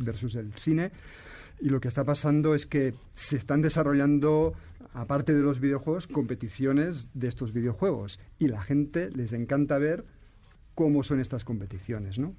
[0.00, 0.90] versus el cine,
[1.60, 4.54] y lo que está pasando es que se están desarrollando,
[4.94, 10.04] aparte de los videojuegos, competiciones de estos videojuegos, y la gente les encanta ver
[10.74, 12.34] cómo son estas competiciones, ¿no?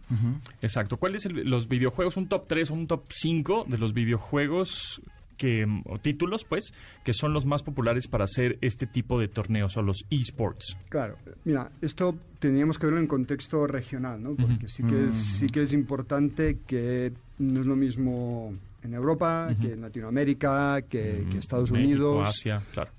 [0.62, 0.97] Exacto.
[0.97, 5.01] ¿Cuáles son los videojuegos, un top 3 o un top 5 de los videojuegos
[5.38, 9.77] que, o títulos, pues, que son los más populares para hacer este tipo de torneos
[9.77, 10.77] o los esports?
[10.89, 14.36] Claro, mira, esto teníamos que verlo en contexto regional, ¿no?
[14.36, 18.53] Porque sí que es, sí que es importante que no es lo mismo
[18.84, 22.30] en Europa, que en Latinoamérica, que, que Estados México, Unidos.
[22.30, 22.91] Asia, claro.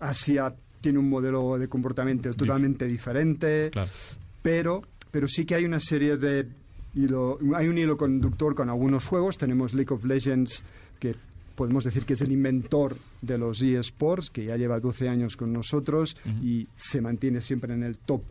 [0.00, 3.90] Asia tiene un modelo de comportamiento totalmente diferente, Claro.
[4.42, 6.46] pero, pero sí que hay una serie de
[6.94, 9.38] hilo, hay un hilo conductor con algunos juegos.
[9.38, 10.62] Tenemos League of Legends,
[11.00, 11.14] que
[11.56, 15.52] podemos decir que es el inventor de los eSports, que ya lleva 12 años con
[15.52, 18.22] nosotros y se mantiene siempre en el top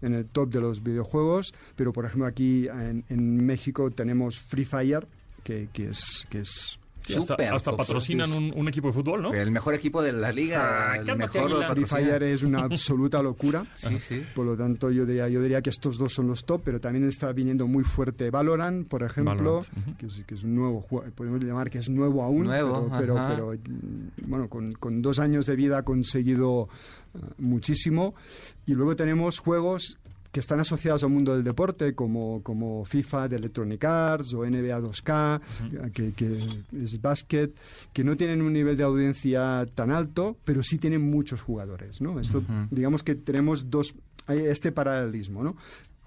[0.00, 4.64] en el top de los videojuegos, pero por ejemplo aquí en, en México tenemos Free
[4.64, 5.06] Fire,
[5.42, 9.22] que, que es, que es Sí, hasta, Súper hasta patrocinan un, un equipo de fútbol,
[9.22, 9.34] ¿no?
[9.34, 11.86] El mejor equipo de la liga, Ah, el mejor.
[11.86, 13.66] Fire es una absoluta locura.
[13.82, 14.22] Sí, sí.
[14.34, 17.08] Por lo tanto, yo diría, yo diría que estos dos son los top, pero también
[17.08, 21.10] está viniendo muy fuerte Valorant, por ejemplo, Valorant, que, es, que es un nuevo juego,
[21.12, 23.60] podemos llamar que es nuevo aún, Nuevo, pero, pero, pero,
[24.26, 26.68] bueno, con, con dos años de vida ha conseguido
[27.14, 28.14] eh, muchísimo.
[28.66, 29.98] Y luego tenemos juegos
[30.32, 34.80] que están asociados al mundo del deporte, como, como FIFA de Electronic Arts o NBA
[34.80, 35.40] 2K,
[35.92, 36.38] que, que
[36.82, 37.54] es básquet,
[37.92, 42.00] que no tienen un nivel de audiencia tan alto, pero sí tienen muchos jugadores.
[42.00, 42.18] ¿no?
[42.18, 43.94] Esto, Digamos que tenemos dos,
[44.26, 45.44] hay este paralelismo.
[45.44, 45.56] ¿no?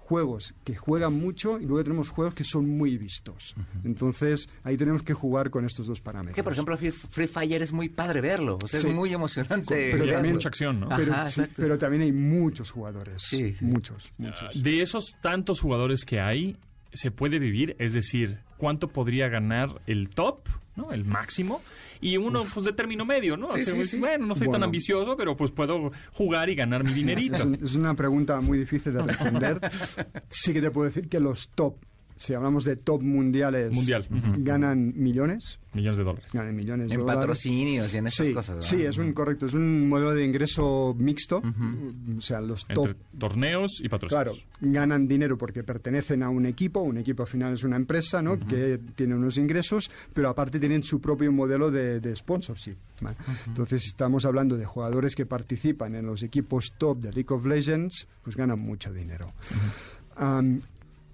[0.06, 3.54] Juegos que juegan mucho y luego tenemos juegos que son muy vistos.
[3.84, 6.36] Entonces, ahí tenemos que jugar con estos dos parámetros.
[6.36, 8.88] Que por ejemplo Free, Free Fire es muy padre verlo, o sea, Sí.
[8.88, 9.90] es muy emocionante.
[9.92, 10.86] Pero Y hay también- mucha acción, ¿no?
[10.86, 11.54] Ajá, pero, sí, exacto.
[11.62, 13.22] pero también hay muchos jugadores.
[13.22, 13.64] Sí, sí.
[13.64, 14.62] Muchos, muchos.
[14.62, 16.56] De esos tantos jugadores que hay,
[16.92, 17.74] ¿se puede vivir?
[17.80, 20.92] Es decir, ¿cuánto podría ganar el top, ¿no?
[20.92, 21.60] El máximo.
[22.00, 23.52] Y uno, pues, de término medio, ¿no?
[23.52, 23.98] Sí, O sea, sí, pues, sí.
[23.98, 27.36] Bueno, no soy tan ambicioso, pero pues puedo jugar y ganar mi dinerito.
[27.36, 29.60] Es, un- es una pregunta muy difícil de responder.
[30.28, 31.76] sí que te puedo decir que los top,
[32.16, 34.06] si hablamos de top mundiales, Mundial.
[34.38, 35.58] Ganan millones.
[35.74, 36.30] Millones de dólares.
[36.32, 37.20] Ganan millones de En dólares.
[37.20, 38.54] patrocinios y en esas Sí, cosas.
[38.56, 38.68] ¿verdad?
[38.70, 41.42] sí, es un correcto, es un modelo de ingreso mixto,
[42.16, 44.44] o sea, los top Entre torneos y Claro, patrocinios.
[44.60, 48.38] ganan dinero porque pertenecen a un equipo, un equipo al final es una empresa, ¿no?
[48.38, 52.76] Que tiene unos ingresos, pero aparte tienen su propio modelo de, de sponsorship.
[53.02, 53.16] ¿vale?
[53.46, 58.08] Entonces estamos hablando de jugadores que participan en los equipos top de League of Legends,
[58.22, 59.32] pues ganan mucho dinero.
[60.16, 60.60] Am,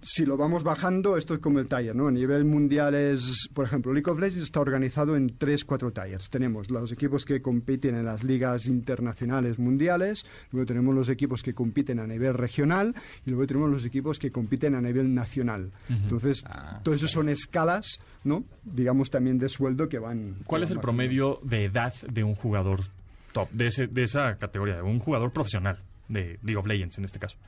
[0.02, 2.08] si lo vamos bajando, esto es como el taller, ¿no?
[2.08, 6.28] A nivel mundial es, por ejemplo, League of Legends está organizado en tres, cuatro tallers.
[6.28, 11.54] Tenemos los equipos que compiten en las ligas internacionales mundiales, luego tenemos los equipos que
[11.54, 15.70] compiten a nivel regional y luego tenemos los equipos que compiten a nivel nacional.
[15.88, 18.44] Entonces, Ah, todo eso son escalas, ¿no?
[18.64, 20.34] Digamos también de sueldo que van...
[20.34, 20.82] que ¿Cuál es el bajando.
[20.82, 22.80] promedio de edad de un jugador
[23.32, 27.04] top, de, ese, de esa categoría, de un jugador profesional de League of Legends en
[27.04, 27.38] este caso?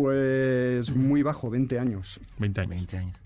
[0.00, 2.20] Pues muy bajo, 20 años.
[2.38, 2.70] 20 años.
[2.70, 3.16] 20 años.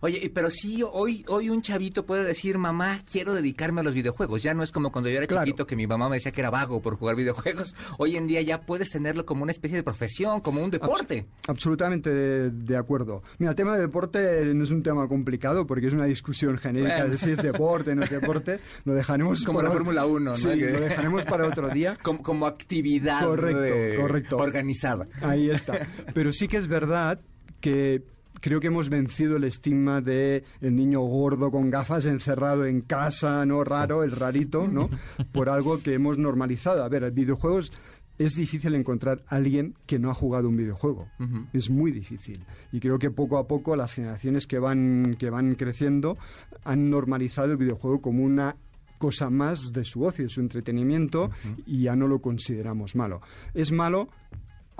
[0.00, 4.42] Oye, pero sí, hoy, hoy un chavito puede decir, mamá, quiero dedicarme a los videojuegos.
[4.42, 5.44] Ya no es como cuando yo era Claro.
[5.46, 7.74] chiquito que mi mamá me decía que era vago por jugar videojuegos.
[7.98, 11.26] Hoy en día ya puedes tenerlo como una especie de profesión, como un deporte.
[11.46, 13.22] Absolutamente de, de acuerdo.
[13.38, 16.96] Mira, el tema de deporte no es un tema complicado porque es una discusión genérica
[16.98, 17.10] Bueno.
[17.12, 18.60] de si es deporte, no es deporte.
[18.84, 20.36] Lo dejaremos Como para- la Fórmula 1, ¿no?
[20.36, 21.96] Sí, Que- lo dejaremos para otro día.
[22.02, 24.36] Como, como actividad Correcto, correcto.
[24.38, 25.06] organizada.
[25.22, 25.86] Ahí está.
[26.14, 27.20] Pero sí que es verdad
[27.60, 28.02] que
[28.40, 33.44] creo que hemos vencido el estigma de el niño gordo con gafas encerrado en casa,
[33.46, 34.88] no raro, el rarito, ¿no?
[35.32, 36.82] Por algo que hemos normalizado.
[36.82, 37.72] A ver, videojuegos
[38.18, 41.08] es difícil encontrar a alguien que no ha jugado un videojuego.
[41.54, 42.44] Es muy difícil.
[42.70, 46.18] Y creo que poco a poco las generaciones que van, que van creciendo
[46.64, 48.56] han normalizado el videojuego como una
[48.98, 51.30] cosa más de su ocio, de su entretenimiento,
[51.64, 53.22] y ya no lo consideramos malo.
[53.54, 54.10] Es malo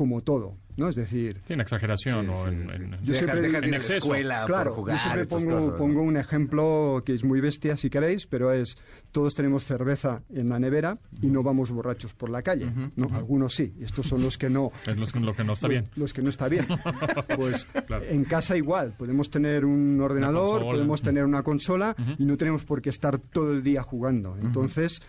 [0.00, 0.88] como todo, ¿no?
[0.88, 3.96] Es decir, Sí, en exageración o en, en- Yo Dejas- siempre- en exceso.
[3.98, 4.96] escuela claro, por jugar.
[4.96, 5.76] yo siempre pongo, cosas, ¿no?
[5.76, 8.78] pongo un ejemplo que es muy bestia si queréis, pero es
[9.12, 13.14] todos tenemos cerveza en la nevera y no vamos borrachos por la calle, ¿no?
[13.14, 15.90] Algunos sí, estos son los que no es lo, lo que no está bien.
[15.96, 16.64] los que no está bien.
[17.36, 18.06] Pues Claro.
[18.08, 22.80] en casa igual, podemos tener un ordenador, podemos tener una consola y no tenemos por
[22.80, 24.34] qué estar todo el día jugando.
[24.40, 25.02] Entonces,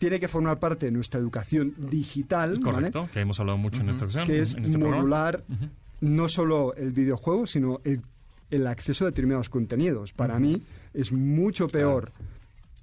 [0.00, 2.62] tiene que formar parte de nuestra educación digital, ¿vale?
[2.62, 4.26] Correcto, que hemos hablado mucho en esta ocasión.
[4.26, 5.44] que es este modular
[6.00, 8.00] no solo el videojuego, sino el,
[8.50, 10.14] el acceso a determinados contenidos.
[10.14, 10.62] Para mí
[10.94, 12.12] es mucho peor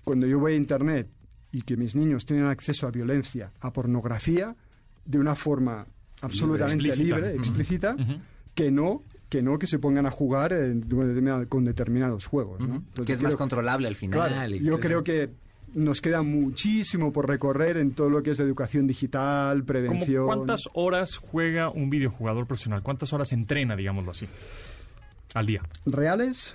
[0.03, 1.07] cuando yo voy a Internet
[1.51, 4.55] y que mis niños tienen acceso a violencia, a pornografía,
[5.03, 5.87] de una forma
[6.21, 7.15] absolutamente Explícita.
[7.17, 7.95] libre, explícita,
[8.53, 10.83] que no que no que se pongan a jugar en
[11.49, 12.59] con determinados juegos.
[12.61, 12.75] ¿no?
[12.75, 14.29] Entonces, que es más creo- controlable al final.
[14.29, 15.31] Claro, yo creo que
[15.77, 20.25] nos queda muchísimo por recorrer en todo lo que es de educación digital, ¿Cómo prevención.
[20.25, 22.81] ¿Cuántas horas juega un videojugador profesional?
[22.81, 24.27] ¿Cuántas horas entrena, digámoslo así,
[25.35, 25.61] al día?
[25.85, 26.51] reales,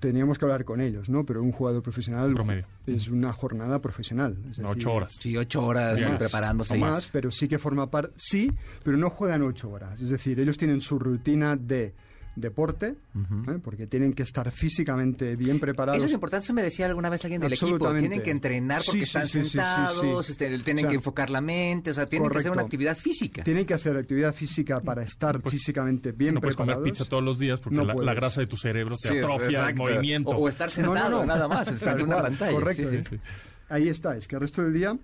[0.00, 1.24] teníamos que hablar con ellos, ¿no?
[1.24, 2.66] Pero un jugador profesional Promedio.
[2.86, 4.32] es una jornada profesional.
[4.50, 5.16] es No, decir, Ocho horas.
[5.20, 6.18] Sí, ocho horas Más.
[6.18, 6.74] preparándose.
[6.74, 10.00] o más, pero sí que forma parte, sí, pero no juegan ocho horas.
[10.00, 11.94] Es decir, ellos tienen su rutina de
[12.36, 13.58] deporte, ¿eh?
[13.62, 15.98] porque tienen que estar físicamente bien preparados.
[15.98, 17.66] Eso es importante, eso me decía alguna vez alguien del equipo.
[17.66, 18.08] Absolutamente.
[18.08, 20.32] Tienen que entrenar porque Sí, sí, están sí, sí, sí, sentados, sí.
[20.32, 22.96] este, tienen O sea, que enfocar la mente, o sea, tienen que hacer una actividad
[22.96, 23.44] física.
[23.44, 26.98] Tienen que hacer actividad física para estar físicamente bien Pues, no puedes comer preparados.
[26.98, 29.54] pizza todos los días porque No la, grasa de tu cerebro te Sí, atrofia el
[29.54, 29.82] exacto.
[29.82, 30.30] movimiento.
[30.30, 31.26] O, o estar No, no, sentado no.
[31.26, 32.52] nada más, frente a una pantalla.
[32.52, 32.82] correcto.
[32.90, 33.16] Sí, Sí, sí.
[33.16, 33.20] sí.
[33.68, 34.96] Ahí está, es que el resto del día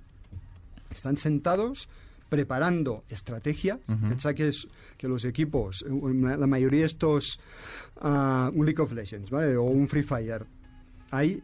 [0.93, 1.89] están sentados
[2.31, 3.79] preparando estrategia.
[3.87, 4.67] Pensad que, es,
[4.97, 7.39] que los equipos, la mayoría de estos,
[8.01, 9.57] ah, un League of Legends, ¿vale?
[9.57, 10.47] O un Free Fire,
[11.11, 11.43] hay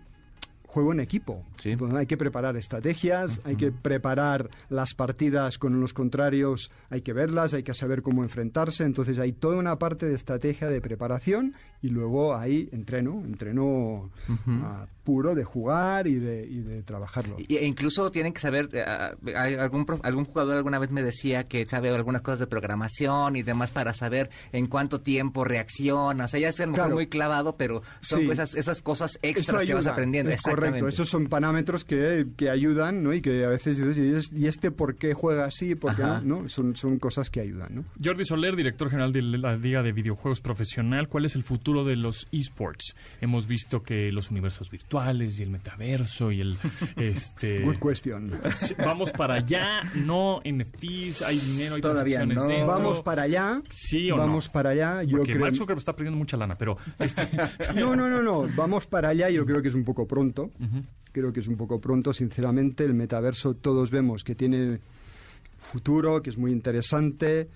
[0.76, 1.42] juego en equipo.
[1.78, 7.14] Pues hay que preparar estrategias, hay que preparar las partidas con los contrarios, hay que
[7.14, 8.84] verlas, hay que saber cómo enfrentarse.
[8.84, 14.10] Entonces hay toda una parte de estrategia de preparación y luego hay entreno, entreno
[14.48, 17.36] ah, puro de jugar y de, y de trabajarlo.
[17.38, 21.66] Y, e incluso tienen que saber, ah, algún, algún jugador alguna vez me decía que
[21.68, 26.24] sabe algunas cosas de programación y demás para saber en cuánto tiempo reacciona.
[26.24, 29.62] O sea, ya es a lo mejor muy clavado, pero son esas, esas cosas extras
[29.62, 30.32] que vas aprendiendo.
[30.32, 33.12] Es correcto, esos son parámetros que, que, ayudan, ¿no?
[33.12, 35.74] Y que a veces dices, ¿y este por qué juega así?
[35.74, 36.48] ¿Por qué no?
[36.48, 37.84] Son, son cosas que ayudan, ¿no?
[38.02, 41.96] Jordi Soler, director general de la Liga de Videojuegos Profesional, ¿cuál es el futuro de
[41.96, 42.94] los esports.
[43.20, 46.56] Hemos visto que los universos virtuales y el metaverso y el
[46.96, 48.32] este Good question.
[48.78, 52.66] Vamos para allá, no NFTs, hay dinero, hay Todavía no.
[52.66, 53.60] Vamos para allá.
[53.70, 55.02] Sí o Vamos para allá.
[55.02, 55.44] Yo Porque creo...
[55.44, 57.28] Mark Zuckerberg está perdiendo mucha lana, pero este
[57.74, 60.50] No, no, no, no, vamos para allá, yo creo que es un poco pronto.
[61.12, 64.78] Creo que es un poco pronto, sinceramente, el metaverso todos vemos que tiene
[65.58, 67.48] futuro, que es muy interesante,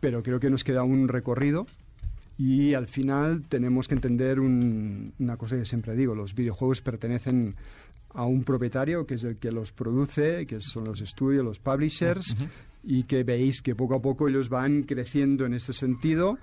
[0.00, 1.66] pero creo que nos queda un recorrido
[2.36, 7.54] y al final tenemos que entender una cosa que siempre digo, los videojuegos pertenecen
[8.10, 12.36] a un propietario que es el que los produce, que son los estudios, los publishers,
[12.82, 16.38] y que veis que poco a poco ellos van creciendo en este sentido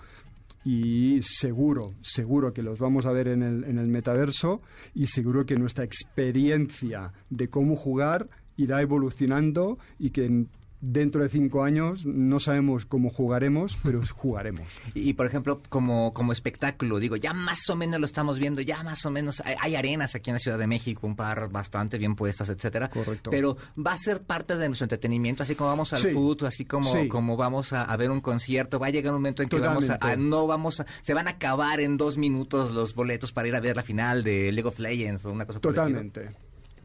[0.64, 4.62] y seguro, seguro que los vamos a ver en el, en el metaverso
[4.94, 10.46] y seguro que nuestra experiencia de cómo jugar irá evolucionando y que
[10.82, 14.68] dentro de cinco años no sabemos cómo jugaremos, pero jugaremos.
[14.94, 18.84] Y, por ejemplo, como, como espectáculo, digo, ya más o menos lo estamos viendo, ya
[18.84, 22.16] más o menos hay, arenas aquí en la Ciudad de México, un par bastante bien
[22.16, 22.90] puestas, etcétera.
[22.90, 23.30] Correcto.
[23.30, 26.92] Pero va a ser parte de nuestro entretenimiento, así como vamos al fútbol, así como,
[27.08, 30.16] como vamos a, ver un concierto, va a llegar un momento en que vamos a,
[30.18, 33.60] no vamos a, se van a acabar en dos minutos los boletos para ir a
[33.60, 36.30] ver la final de League of Legends o una cosa por Totalmente.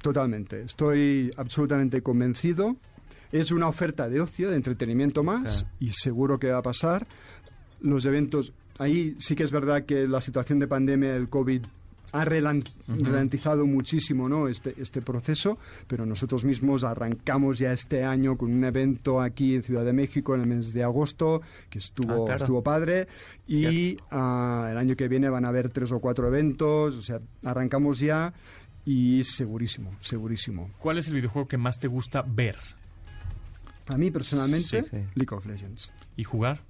[0.02, 0.62] Totalmente.
[0.62, 2.76] Estoy absolutamente convencido
[3.40, 7.06] es una oferta de ocio, de entretenimiento más, y seguro que va a pasar.
[7.80, 11.62] Los eventos, ahí sí que es verdad que la situación de pandemia del COVID
[12.12, 14.48] ha ralentizado muchísimo ¿no?
[14.48, 19.62] este, este proceso, pero nosotros mismos arrancamos ya este año con un evento aquí en
[19.62, 23.08] Ciudad de México en el mes de agosto, que estuvo, ah, estuvo padre,
[23.46, 27.20] y ah, el año que viene van a haber tres o cuatro eventos, o sea,
[27.44, 28.32] arrancamos ya
[28.84, 30.70] y segurísimo, segurísimo.
[30.78, 32.56] ¿Cuál es el videojuego que más te gusta ver?
[33.88, 34.82] A mí personalmente,
[35.14, 35.90] League of Legends.
[36.16, 36.60] ¿Y jugar?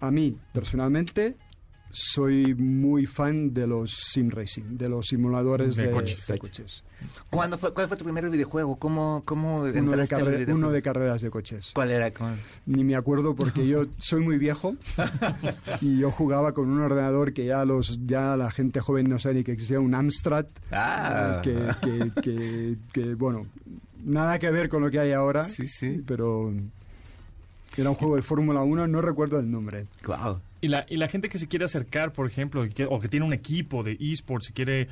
[0.00, 1.36] A mí personalmente
[1.90, 6.84] soy muy fan de los sim racing, de los simuladores de, coches.
[7.30, 8.76] ¿Cuándo fue, ¿Cuál fue tu primer videojuego?
[8.76, 9.96] ¿Cómo, cómo uno, de uno
[10.70, 11.72] de carreras de coches.
[11.74, 12.10] ¿Cuál era?
[12.66, 14.76] Ni me acuerdo porque yo soy muy viejo
[15.80, 19.36] y yo jugaba con un ordenador que ya los ya la gente joven no sabe
[19.36, 20.46] ni que existía, un Amstrad.
[20.72, 21.40] Ah.
[21.42, 23.46] que, que, bueno,
[24.04, 25.42] nada que ver con lo que hay ahora.
[25.42, 26.02] Sí, sí.
[26.06, 26.52] Pero
[27.76, 29.86] era un juego de Fórmula 1, no recuerdo el nombre.
[30.06, 30.40] Wow.
[30.60, 33.32] Y la, y la gente que se quiere acercar, por ejemplo, o que tiene un
[33.32, 34.88] equipo de esports, se quiere,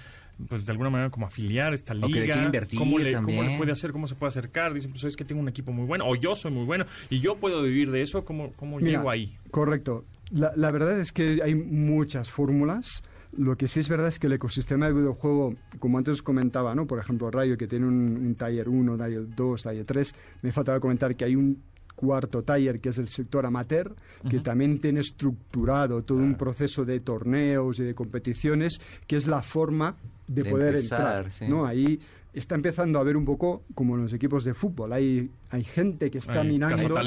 [0.48, 2.42] pues de alguna manera, como afiliar a esta liga.
[2.42, 3.38] invertir ¿cómo le, también.
[3.38, 3.92] ¿Cómo le puede hacer?
[3.92, 4.74] ¿Cómo se puede acercar?
[4.74, 7.20] Dicen, pues es que tengo un equipo muy bueno, o yo soy muy bueno, y
[7.20, 8.24] yo puedo vivir de eso.
[8.24, 9.36] ¿Cómo, cómo llego ahí?
[9.50, 10.04] Correcto.
[10.30, 13.02] La, la verdad es que hay muchas fórmulas.
[13.36, 16.74] Lo que sí es verdad es que el ecosistema del videojuego, como antes os comentaba,
[16.74, 16.86] ¿no?
[16.86, 20.80] por ejemplo, Rayo, que tiene un, un Taller 1, Taller 2, Taller 3, me faltaba
[20.80, 21.62] comentar que hay un
[21.94, 23.94] cuarto taller, que es el sector amateur,
[24.28, 29.42] que también tiene estructurado todo un proceso de torneos y de competiciones, que es la
[29.42, 31.28] forma de, poder entrar.
[31.48, 31.66] ¿no?
[31.66, 32.00] Ahí
[32.32, 34.92] está empezando a ver un poco como en los equipos de fútbol.
[34.92, 36.98] Hay, hay gente que está minando,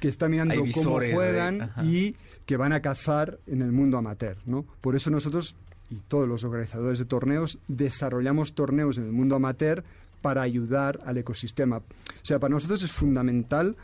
[0.00, 2.14] que está mirando cómo juegan y
[2.44, 4.64] que van a cazar en el mundo amateur, ¿no?
[4.80, 5.56] Por eso nosotros
[5.90, 9.84] y todos los organizadores de torneos desarrollamos torneos en el mundo amateur
[10.20, 11.78] para ayudar al ecosistema.
[11.78, 11.82] O
[12.24, 13.76] sea, para nosotros es fundamental,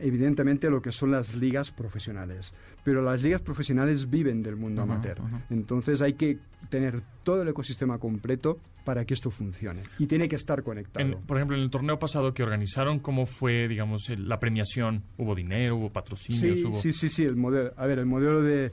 [0.00, 2.52] evidentemente, lo que son las ligas profesionales.
[2.84, 5.18] Pero las ligas profesionales viven del mundo amateur.
[5.50, 9.82] Entonces hay que tener todo el ecosistema completo para que esto funcione.
[9.98, 11.20] Y tiene que estar conectado.
[11.26, 15.02] por ejemplo, en el torneo pasado que organizaron, ¿cómo fue, digamos, la premiación?
[15.18, 15.76] ¿Hubo dinero?
[15.76, 16.60] ¿Hubo patrocinios?
[16.60, 17.24] Sí, sí, sí, sí.
[17.24, 18.72] El modelo, a ver, el modelo de,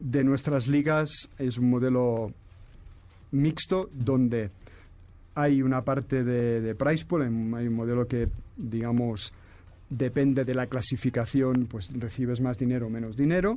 [0.00, 2.32] de nuestras ligas es un modelo
[3.30, 4.50] mixto donde
[5.34, 9.32] hay una parte de, de price pool, hay un modelo que, digamos,
[9.96, 13.56] depende de la clasificación, pues recibes más dinero o menos dinero.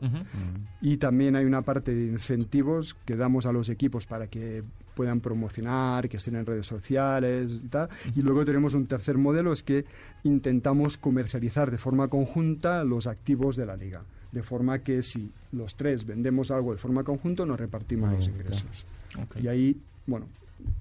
[0.81, 4.63] Y también hay una parte de incentivos que damos a los equipos para que
[4.95, 7.89] puedan promocionar, que estén en redes sociales y tal.
[8.15, 9.85] Y luego tenemos un tercer modelo, es que
[10.23, 14.03] intentamos comercializar de forma conjunta los activos de la liga.
[14.31, 18.85] De forma que si los tres vendemos algo de forma conjunta, nos repartimos los ingresos.
[19.41, 20.27] Y ahí, bueno,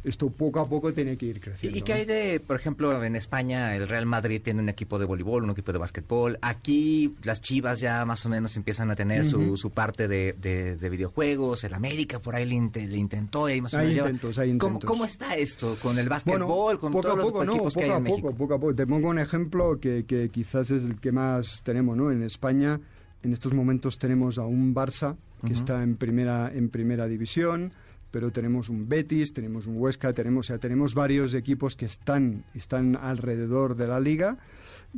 [0.04, 1.78] esto poco a poco tiene que ir creciendo.
[1.78, 5.04] ¿Y qué hay de, por ejemplo, en España el Real Madrid tiene un equipo de
[5.04, 6.38] voleibol, un equipo de básquetbol?
[6.42, 10.76] Aquí las Chivas ya más o menos empiezan a tener su, su parte de, de-
[10.76, 11.64] de videojuegos.
[11.64, 13.48] El América por ahí le, inte- le intentó.
[13.48, 14.90] y ahí más o Hay menos lleva- intentos, hay ¿Cómo, intentos.
[14.90, 17.85] cómo está esto con el básquetbol, con poco todos a poco, los no, equipos que
[17.85, 18.35] hay en poco, México?
[18.35, 18.74] poco a poco.
[18.74, 22.10] Te pongo un ejemplo que, que quizás es el que más tenemos, ¿no?
[22.10, 22.81] En España,
[23.22, 25.54] en estos momentos tenemos a un Barça que Ujú.
[25.54, 27.72] está en primera en primera división,
[28.11, 32.44] pero tenemos un Betis, tenemos un Huesca, tenemos, o sea, tenemos varios equipos que están
[32.54, 34.38] están alrededor de la liga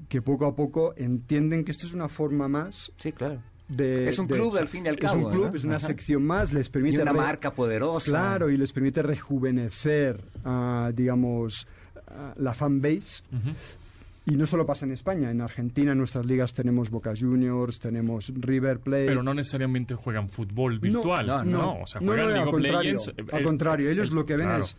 [0.08, 3.40] que poco a poco entienden que esto es una forma más Sí, claro.
[3.68, 4.08] de...
[4.08, 5.56] Es un de- club, al fin y al Es cabo, un club, ¿no?
[5.56, 5.86] es una Ajá.
[5.88, 6.96] sección más, les permite...
[6.98, 8.10] Y una re- marca poderosa.
[8.10, 11.66] Claro, y les permite rejuvenecer, ah, digamos,
[12.06, 13.22] ah, la fanbase.
[13.32, 13.50] Ujú.
[14.30, 18.30] Y no solo pasa en España, en Argentina en nuestras ligas tenemos Boca Juniors, tenemos
[18.34, 19.06] River Plate.
[19.06, 21.26] Pero no necesariamente juegan fútbol virtual.
[21.26, 23.08] no, No, o sea, no, juegan no, League al of contrario, Legends.
[23.32, 24.64] al eh, contrario, ellos eh, lo que ven claro.
[24.64, 24.76] es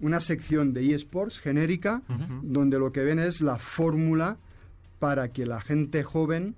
[0.00, 2.02] una sección de eSports genérica,
[2.42, 4.36] donde lo que ven es la fórmula
[4.98, 6.54] para que la gente joven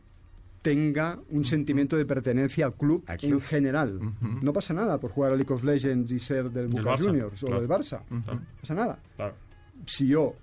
[0.62, 4.00] tenga un sentimiento de pertenencia al club, en general.
[4.42, 7.46] No pasa nada por jugar a League of Legends y ser del Boca Juniors o
[7.54, 8.02] del Barça.
[8.10, 8.24] No
[8.60, 8.98] pasa nada.
[9.14, 9.34] Claro.
[9.86, 10.34] Si yo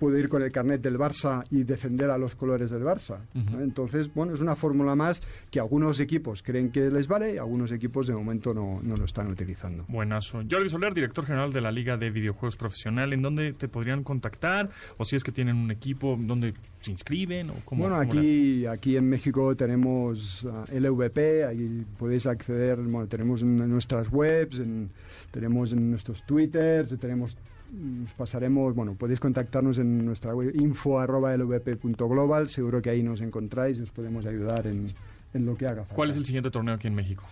[0.00, 3.18] puedo ir con el carnet del Barça y defender a los colores del Barça.
[3.34, 3.42] ¿no?
[3.42, 3.60] Ujú.
[3.62, 5.22] Entonces, bueno, es una fórmula más
[5.52, 9.04] que algunos equipos creen que les vale y algunos equipos de momento no, no lo
[9.04, 9.84] están utilizando.
[9.88, 10.42] Buenazo.
[10.50, 14.70] Jordi Soler, director general de la Liga de Videojuegos Profesional, ¿en dónde te podrían contactar?
[14.96, 17.50] O si es que tienen un equipo, ¿dónde se inscriben?
[17.50, 23.06] O cómo, bueno, cómo aquí, aquí en México tenemos ah, LVP, ahí podéis acceder, bueno,
[23.06, 24.88] tenemos en nuestras webs, en-
[25.30, 27.36] tenemos en nuestros twitters, tenemos
[27.72, 33.82] nos pasaremos, bueno, podéis contactarnos en nuestra web info.lvp.global, seguro que ahí nos encontráis y
[33.82, 34.86] os podemos ayudar en,
[35.34, 35.94] en lo que haga falta.
[35.94, 37.22] ¿Cuál es el siguiente torneo aquí en México?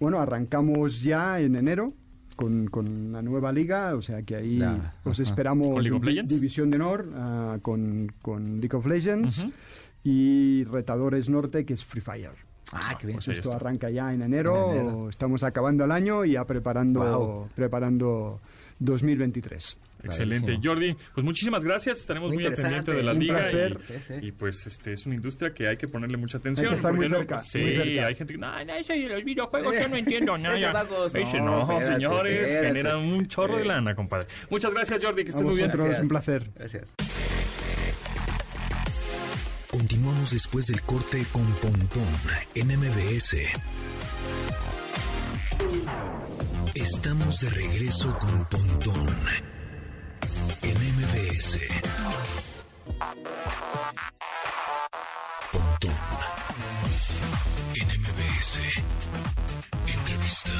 [0.00, 1.92] Bueno, arrancamos ya en enero
[2.36, 6.02] con, con la nueva liga, o sea que ahí La- os esperamos ¿Con League of
[6.02, 6.34] en Di- Legends?
[6.34, 9.46] División de Honor ah, con, con League of Legends
[10.02, 12.32] y Retadores Norte, que es Free Fire.
[12.72, 13.18] Ah, qué bien.
[13.18, 15.08] Pues Esto arranca ya en enero, En enero.
[15.08, 18.40] estamos acabando el año y ya preparando, preparando
[18.78, 19.78] 2023.
[20.04, 20.58] Excelente.
[20.62, 21.98] Jordi, pues muchísimas gracias.
[22.00, 23.38] Estaremos Muy muy, al pendiente de la Un liga.
[23.38, 23.78] placer.
[24.20, 26.66] Y, y, pues este es una industria que hay que ponerle mucha atención.
[26.66, 28.06] Hay que estar muy no, cerca, pues, sí, muy cerca.
[28.06, 30.82] hay gente que, no, no, ese de los videojuegos yo no entiendo nada.
[31.06, 31.12] Es.
[31.14, 32.66] Dice, No, no, espérate, señores, espérate.
[32.66, 34.26] generan un chorro de lana, compadre.
[34.50, 35.70] Muchas gracias, Jordi, que estés muy bien.
[35.72, 36.00] Gracias.
[36.00, 36.50] un placer.
[36.54, 36.94] Gracias.
[39.70, 42.04] Continuamos después del corte con Pontón
[42.54, 43.36] en MBS.
[46.84, 49.08] Estamos de regreso con Pontón
[50.62, 51.58] en MBS.
[55.50, 55.92] Pontón
[57.74, 58.84] en MBS.
[59.94, 60.50] Entrevista.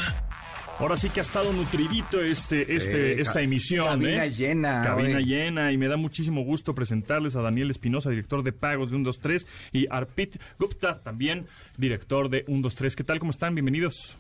[0.79, 3.85] Ahora sí que ha estado nutridito este, este, esta emisión.
[3.85, 4.31] cabina ¿eh?
[4.31, 5.73] llena, Cabina llena.
[5.73, 9.87] Y me da muchísimo gusto presentarles a Daniel Espinosa, director de pagos de 123, y
[9.91, 11.45] Arpit Gupta, también
[11.77, 12.97] director de 123.
[12.97, 13.19] ¿Qué tal?
[13.19, 13.55] ¿Cómo están?
[13.55, 14.17] Bienvenidos.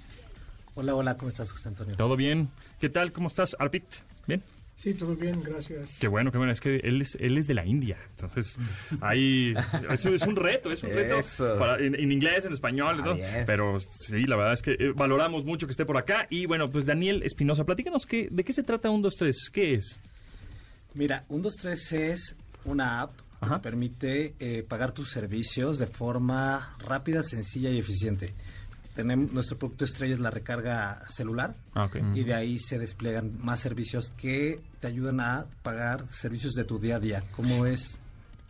[0.75, 1.97] Hola, hola, ¿cómo estás, José Antonio?
[1.97, 2.49] ¿Todo bien?
[2.81, 3.13] ¿Qué tal?
[3.13, 3.85] ¿Cómo estás, Arpit?
[4.27, 4.43] ¿Bien?
[4.77, 5.99] Sí, todo bien, gracias.
[6.01, 6.53] Qué bueno, qué bueno.
[6.53, 7.97] Es que él es, él es de la India.
[8.11, 8.59] Entonces,
[9.01, 9.55] ahí.
[9.89, 11.19] Eso es un reto, es un reto.
[11.21, 11.57] Eso.
[11.59, 13.15] para- en, en inglés, en español, Ah, ¿no?
[13.15, 13.45] bien.
[13.47, 16.27] Pero sí, la verdad es que eh, valoramos mucho que esté por acá.
[16.29, 19.51] Y bueno, pues Daniel Espinosa, platícanos qué, de qué se trata 123.
[19.53, 20.01] ¿Qué es?
[20.95, 27.23] Mira, 123 es una app que te permite eh, pagar tus servicios de forma rápida,
[27.23, 28.35] sencilla y eficiente.
[28.95, 33.61] Tenemos, nuestro producto estrella es la recarga celular Ah, y de ahí se despliegan más
[33.61, 37.23] servicios que te ayudan a pagar servicios de tu día a día.
[37.35, 37.99] ¿Cómo es?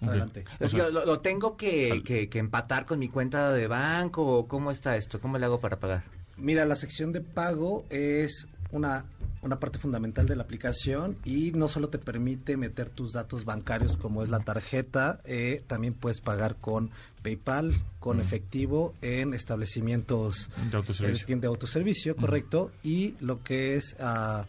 [0.03, 0.45] Adelante.
[0.61, 4.23] O sea- Yo lo, lo tengo que, que- que empatar con mi cuenta de banco
[4.27, 5.19] o cómo está esto?
[5.21, 6.05] ¿Cómo le hago para pagar?
[6.37, 9.05] Mira, la sección de pago es una,
[9.43, 13.97] una parte fundamental de la aplicación y no solo te permite meter tus datos bancarios
[13.97, 16.91] como es la tarjeta, eh, también puedes pagar con
[17.23, 21.27] PayPal, con efectivo en establecimientos De autoservicio.
[21.37, 24.45] eh, de autoservicio, correcto, y lo que es ah,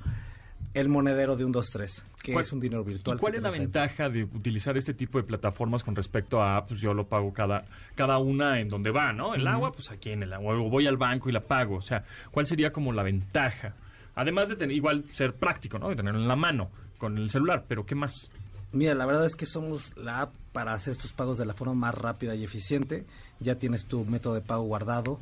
[0.73, 3.15] el monedero de un 2-3, que ¿Cuál- es un dinero virtual.
[3.17, 6.81] ¿Y cuál es la ventaja de utilizar este tipo de plataformas con respecto a, pues
[6.81, 7.63] yo lo pago cada,
[7.95, 9.35] cada una en donde va, ¿no?
[9.35, 10.55] El agua, pues aquí en el agua.
[10.59, 11.75] O voy al banco y la pago.
[11.77, 13.73] O sea, ¿cuál sería como la ventaja?
[14.15, 15.89] Además de tener, igual ser práctico, ¿no?
[15.89, 18.29] De tenerlo en la mano con el celular, pero ¿qué más?
[18.71, 21.73] Mira, la verdad es que somos la app para hacer estos pagos de la forma
[21.73, 23.05] más rápida y eficiente.
[23.39, 25.19] Ya tienes tu método de pago guardado.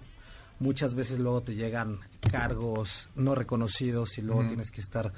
[0.59, 1.99] Muchas veces luego te llegan
[2.31, 5.11] cargos no reconocidos y luego tienes que estar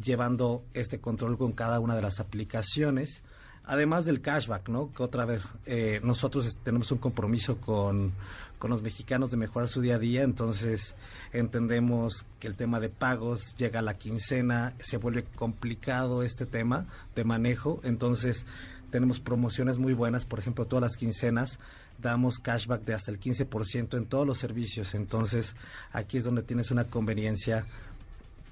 [0.00, 3.22] llevando este control con cada una de las aplicaciones.
[3.66, 4.92] Además del cashback, ¿no?
[4.92, 8.12] Que otra vez eh, nosotros tenemos un compromiso con,
[8.58, 10.94] con los mexicanos de mejorar su día a día, entonces
[11.32, 16.86] entendemos que el tema de pagos llega a la quincena, se vuelve complicado este tema
[17.14, 18.46] de manejo, entonces
[18.90, 21.58] tenemos promociones muy buenas, por ejemplo, todas las quincenas
[21.98, 25.56] damos cashback de hasta el 15% en todos los servicios, entonces
[25.92, 27.66] aquí es donde tienes una conveniencia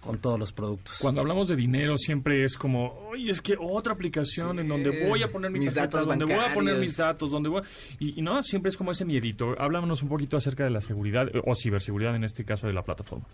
[0.03, 0.99] con todos los productos.
[1.01, 5.23] Cuando hablamos de dinero siempre es como, oye, es que otra aplicación en donde voy
[5.23, 7.63] a poner mi mis tarjeta, datos donde voy a poner mis datos, donde voy...
[8.01, 9.55] Y, y no, siempre es como ese miedito.
[9.59, 12.83] Háblanos un poquito acerca de la seguridad, eh, o ciberseguridad en este caso de la
[12.83, 13.25] plataforma.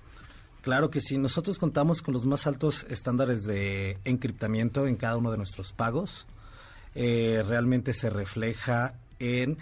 [0.61, 5.31] Claro que sí, nosotros contamos con los más altos estándares de encriptamiento en cada uno
[5.31, 6.27] de nuestros pagos.
[6.95, 9.57] Eh, realmente se refleja en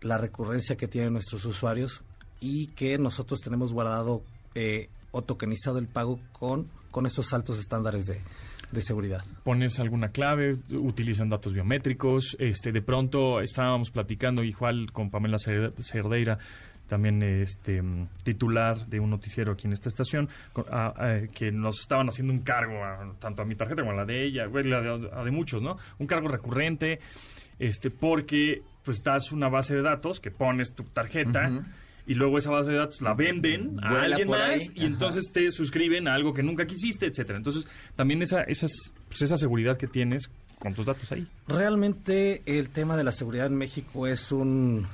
[0.00, 2.02] la recurrencia que tienen nuestros usuarios
[2.40, 4.22] y que nosotros tenemos guardado
[4.54, 8.20] eh, o tokenizado el pago con, con estos altos estándares de,
[8.72, 9.24] de seguridad.
[9.44, 12.36] pones alguna clave, utilizan datos biométricos.
[12.38, 16.38] Este, de pronto estábamos platicando igual con Pamela Cer- Cerdeira,
[16.88, 17.82] también este
[18.24, 22.32] titular de un noticiero aquí en esta estación, con- a- a- que nos estaban haciendo
[22.32, 25.10] un cargo a- tanto a mi tarjeta como a la de ella, bueno, la de,
[25.12, 25.76] a de muchos, ¿no?
[25.98, 26.98] Un cargo recurrente,
[27.60, 31.48] este, porque pues das una base de datos que pones tu tarjeta.
[32.06, 34.66] Y luego esa base de datos la venden a Vuela alguien más ahí.
[34.74, 34.86] y Ajá.
[34.86, 37.36] entonces te suscriben a algo que nunca quisiste, etcétera.
[37.38, 38.70] Entonces, también esa, esas,
[39.08, 41.26] pues esa seguridad que tienes con tus datos ahí.
[41.48, 44.86] Realmente el tema de la seguridad en México es un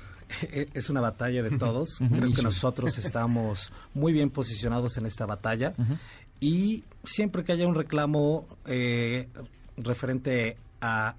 [0.74, 1.98] es una batalla de todos.
[1.98, 5.74] Creo que nosotros estamos muy bien posicionados en esta batalla
[6.40, 9.28] y siempre que haya un reclamo eh,
[9.76, 11.14] referente a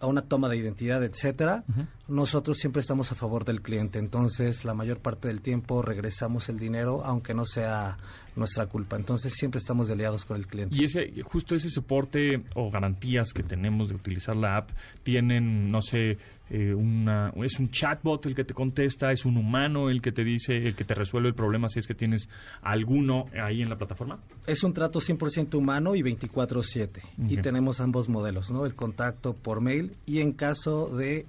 [0.00, 1.64] a una toma de identidad, etcétera,
[2.06, 3.98] nosotros siempre estamos a favor del cliente.
[3.98, 7.96] Entonces, la mayor parte del tiempo regresamos el dinero, aunque no sea
[8.36, 8.96] nuestra culpa.
[8.96, 10.76] Entonces, siempre estamos aliados con el cliente.
[10.76, 14.70] Y ese, justo ese soporte o garantías que tenemos de utilizar la app,
[15.02, 16.18] tienen, no sé,
[16.50, 20.24] eh, una, es un chatbot el que te contesta, es un humano el que te
[20.24, 22.28] dice, el que te resuelve el problema si es que tienes
[22.60, 24.18] alguno ahí en la plataforma.
[24.46, 27.00] Es un trato 100% humano y 24/7.
[27.28, 28.66] Y tenemos ambos modelos, ¿no?
[28.66, 31.24] El contacto por mail y en caso de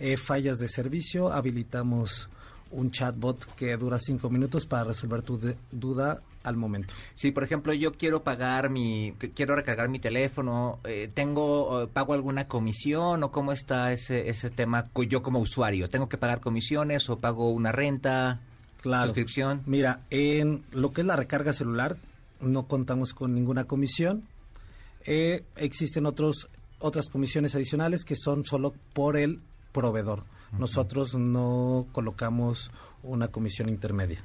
[0.00, 2.28] eh, fallas de servicio habilitamos
[2.70, 6.94] un chatbot que dura cinco minutos para resolver tu de- duda al momento.
[7.14, 12.12] Si, por ejemplo, yo quiero pagar mi, quiero recargar mi teléfono, eh, tengo, eh, pago
[12.14, 17.08] alguna comisión o cómo está ese, ese tema yo como usuario, tengo que pagar comisiones
[17.10, 18.40] o pago una renta,
[18.82, 19.06] Claro.
[19.08, 19.62] suscripción.
[19.66, 21.96] Mira, en lo que es la recarga celular
[22.40, 24.22] no contamos con ninguna comisión.
[25.04, 26.48] Eh, existen otros
[26.80, 29.40] otras comisiones adicionales que son solo por el
[29.80, 30.24] proveedor.
[30.58, 32.70] Nosotros no colocamos
[33.02, 34.20] una comisión intermedia.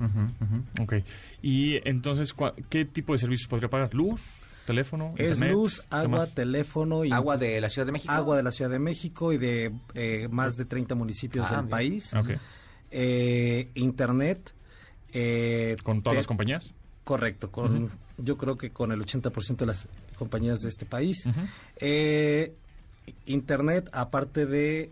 [0.82, 0.94] Ok.
[1.42, 3.94] Y entonces, ¿cuá- ¿qué tipo de servicios podría pagar?
[3.94, 4.22] ¿Luz?
[4.66, 5.14] ¿Teléfono?
[5.18, 5.52] Es internet?
[5.52, 6.34] luz, ¿Qué agua, más?
[6.34, 8.14] teléfono y Agua de la Ciudad de México.
[8.14, 11.60] agua de la Ciudad de México y de eh, más de 30 municipios Ah, del
[11.66, 11.70] bien.
[11.70, 12.14] país.
[12.14, 12.30] Ok.
[12.92, 14.54] Eh, internet.
[15.14, 16.72] eh, ¿Con todas te- las compañías?
[17.04, 19.88] Correcto, con yo creo que con el 80% de las
[20.18, 21.18] compañías de este país.
[21.78, 22.54] Eh,
[23.26, 24.90] internet, aparte de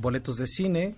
[0.00, 0.94] boletos de cine,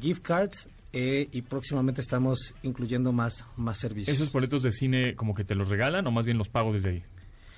[0.00, 4.16] gift cards eh, y próximamente estamos incluyendo más, más servicios.
[4.16, 6.90] ¿Esos boletos de cine como que te los regalan o más bien los pago desde
[6.90, 7.02] ahí?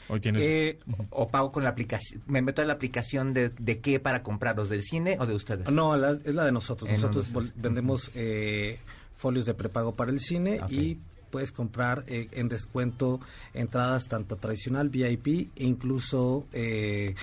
[0.08, 0.42] Hoy tienes...
[0.42, 0.78] Eh,
[1.10, 4.68] O pago con la aplicación, me meto en la aplicación de, de qué para comprarlos,
[4.68, 5.70] del cine o de ustedes.
[5.70, 6.90] no, la- es la de nosotros.
[6.90, 8.78] Eh, no, Nosotros no, vendemos eh,
[9.16, 10.70] folios de prepago para el cine Ok.
[10.72, 10.98] y
[11.30, 13.20] puedes comprar eh, en descuento
[13.54, 17.14] entradas tanto tradicional, VIP e incluso eh,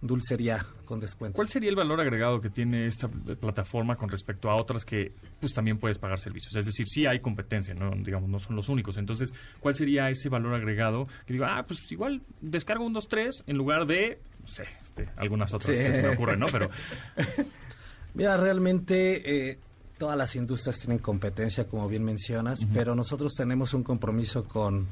[0.00, 1.36] dulcería con descuento.
[1.36, 5.52] ¿Cuál sería el valor agregado que tiene esta plataforma con respecto a otras que pues
[5.52, 6.54] también puedes pagar servicios?
[6.56, 8.96] Es decir, sí hay competencia, no digamos no son los únicos.
[8.96, 13.44] Entonces, ¿cuál sería ese valor agregado que digo, ah, pues igual descargo un 2 3
[13.46, 15.82] en lugar de no sé, este, algunas otras Sí.
[15.84, 16.46] que se me ocurren, ¿no?
[16.50, 16.70] Pero
[18.14, 19.58] Mira, realmente eh,
[19.98, 24.86] todas las industrias tienen competencia, como bien mencionas, pero nosotros tenemos un compromiso con,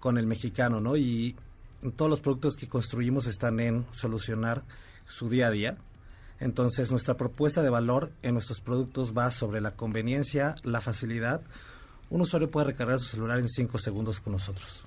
[0.00, 0.96] con el mexicano, ¿no?
[0.96, 1.36] Y
[1.92, 4.62] todos los productos que construimos están en solucionar
[5.06, 5.76] su día a día.
[6.40, 11.40] Entonces, nuestra propuesta de valor en nuestros productos va sobre la conveniencia, la facilidad.
[12.10, 14.84] Un usuario puede recargar su celular en cinco segundos con nosotros.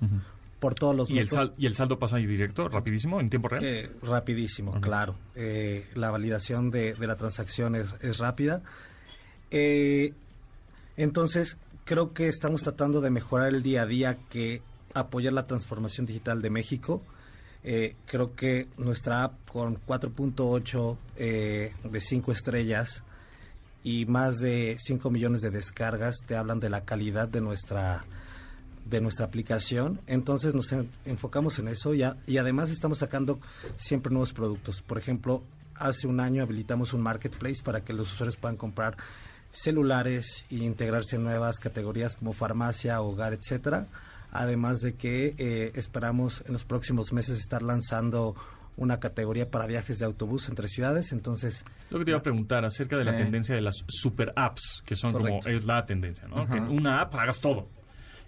[0.60, 3.48] Por todos los ¿Y el, sal- ¿Y el saldo pasa ahí directo, rapidísimo, en tiempo
[3.48, 3.64] real?
[3.64, 5.14] eh, rapidísimo, claro.
[5.36, 8.62] Eh, la validación de, de la transacción es, es rápida.
[9.50, 10.12] Eh,
[10.96, 14.62] entonces, creo que estamos tratando de mejorar el día a día, que
[14.94, 17.02] apoyar la transformación digital de México.
[17.64, 23.02] Eh, creo que nuestra app con 4.8 eh, de 5 estrellas
[23.84, 28.04] y más de 5 millones de descargas te hablan de la calidad de nuestra
[28.84, 30.00] de nuestra aplicación.
[30.06, 33.38] Entonces nos en- enfocamos en eso ya, y además estamos sacando
[33.76, 34.80] siempre nuevos productos.
[34.80, 35.42] Por ejemplo,
[35.74, 38.96] hace un año habilitamos un marketplace para que los usuarios puedan comprar
[39.50, 43.86] celulares e integrarse en nuevas categorías como farmacia, hogar, etcétera.
[44.30, 48.34] Además de que eh, esperamos en los próximos meses estar lanzando
[48.76, 51.10] una categoría para viajes de autobús entre ciudades.
[51.12, 53.18] Entonces, Lo que te iba a preguntar acerca de la Sí.
[53.24, 55.40] tendencia de las super apps, que son Correcto.
[55.44, 56.46] como es la tendencia, ¿no?
[56.46, 57.68] Que en una app hagas todo.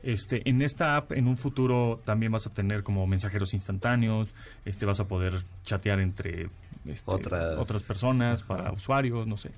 [0.03, 4.35] Este, en esta app, en un futuro, también vas a tener como mensajeros instantáneos,
[4.65, 6.49] este, vas a poder chatear entre
[6.87, 7.59] este, Otras.
[7.59, 9.51] otras personas, para usuarios, no sé.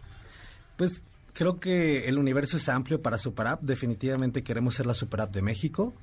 [0.76, 1.00] Pues
[1.32, 3.62] creo que el universo es amplio para Super App.
[3.62, 5.94] Definitivamente queremos ser la Super App de México.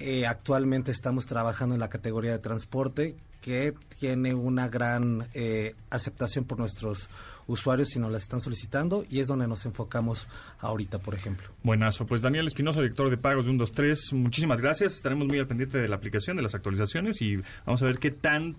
[0.00, 6.44] Eh, actualmente estamos trabajando en la categoría de transporte que tiene una gran eh, aceptación
[6.44, 7.08] por nuestros
[7.46, 10.28] usuarios si nos la están solicitando y es donde nos enfocamos
[10.60, 11.48] ahorita, por ejemplo.
[11.62, 12.06] Buenazo.
[12.06, 14.96] Pues Daniel Espinosa, director de pagos de 123, muchísimas gracias.
[14.96, 18.10] Estaremos muy al pendiente de la aplicación, de las actualizaciones y vamos a ver qué
[18.10, 18.54] tan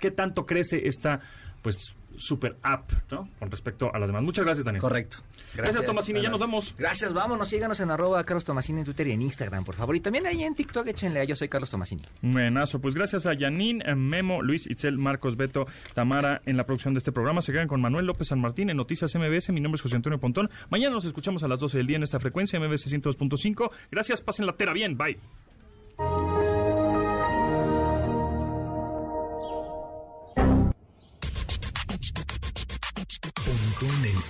[0.00, 1.20] qué tanto crece esta
[1.62, 3.28] pues super app, ¿no?
[3.38, 4.22] Con respecto a las demás.
[4.22, 4.80] Muchas gracias, Daniel.
[4.80, 5.18] Correcto.
[5.54, 6.22] Gracias, Tomasini.
[6.22, 6.74] Ya nos vamos.
[6.78, 9.96] Gracias, vámonos, síganos en arroba Carlos Tomasini en Twitter y en Instagram, por favor.
[9.96, 12.02] Y también ahí en TikTok, échenle a Yo Soy Carlos Tomasini.
[12.20, 16.94] Buenazo, pues gracias a Yanin, eh, Memo, Luis, Itzel, Marcos, Beto, Tamara en la producción
[16.94, 17.42] de este programa.
[17.42, 19.50] Se quedan con Manuel López San Martín en Noticias MBS.
[19.50, 20.50] Mi nombre es José Antonio Pontón.
[20.70, 23.70] Mañana nos escuchamos a las 12 del día en esta frecuencia MBS 102.5.
[23.90, 24.96] Gracias, pasen la tera bien.
[24.96, 25.18] Bye.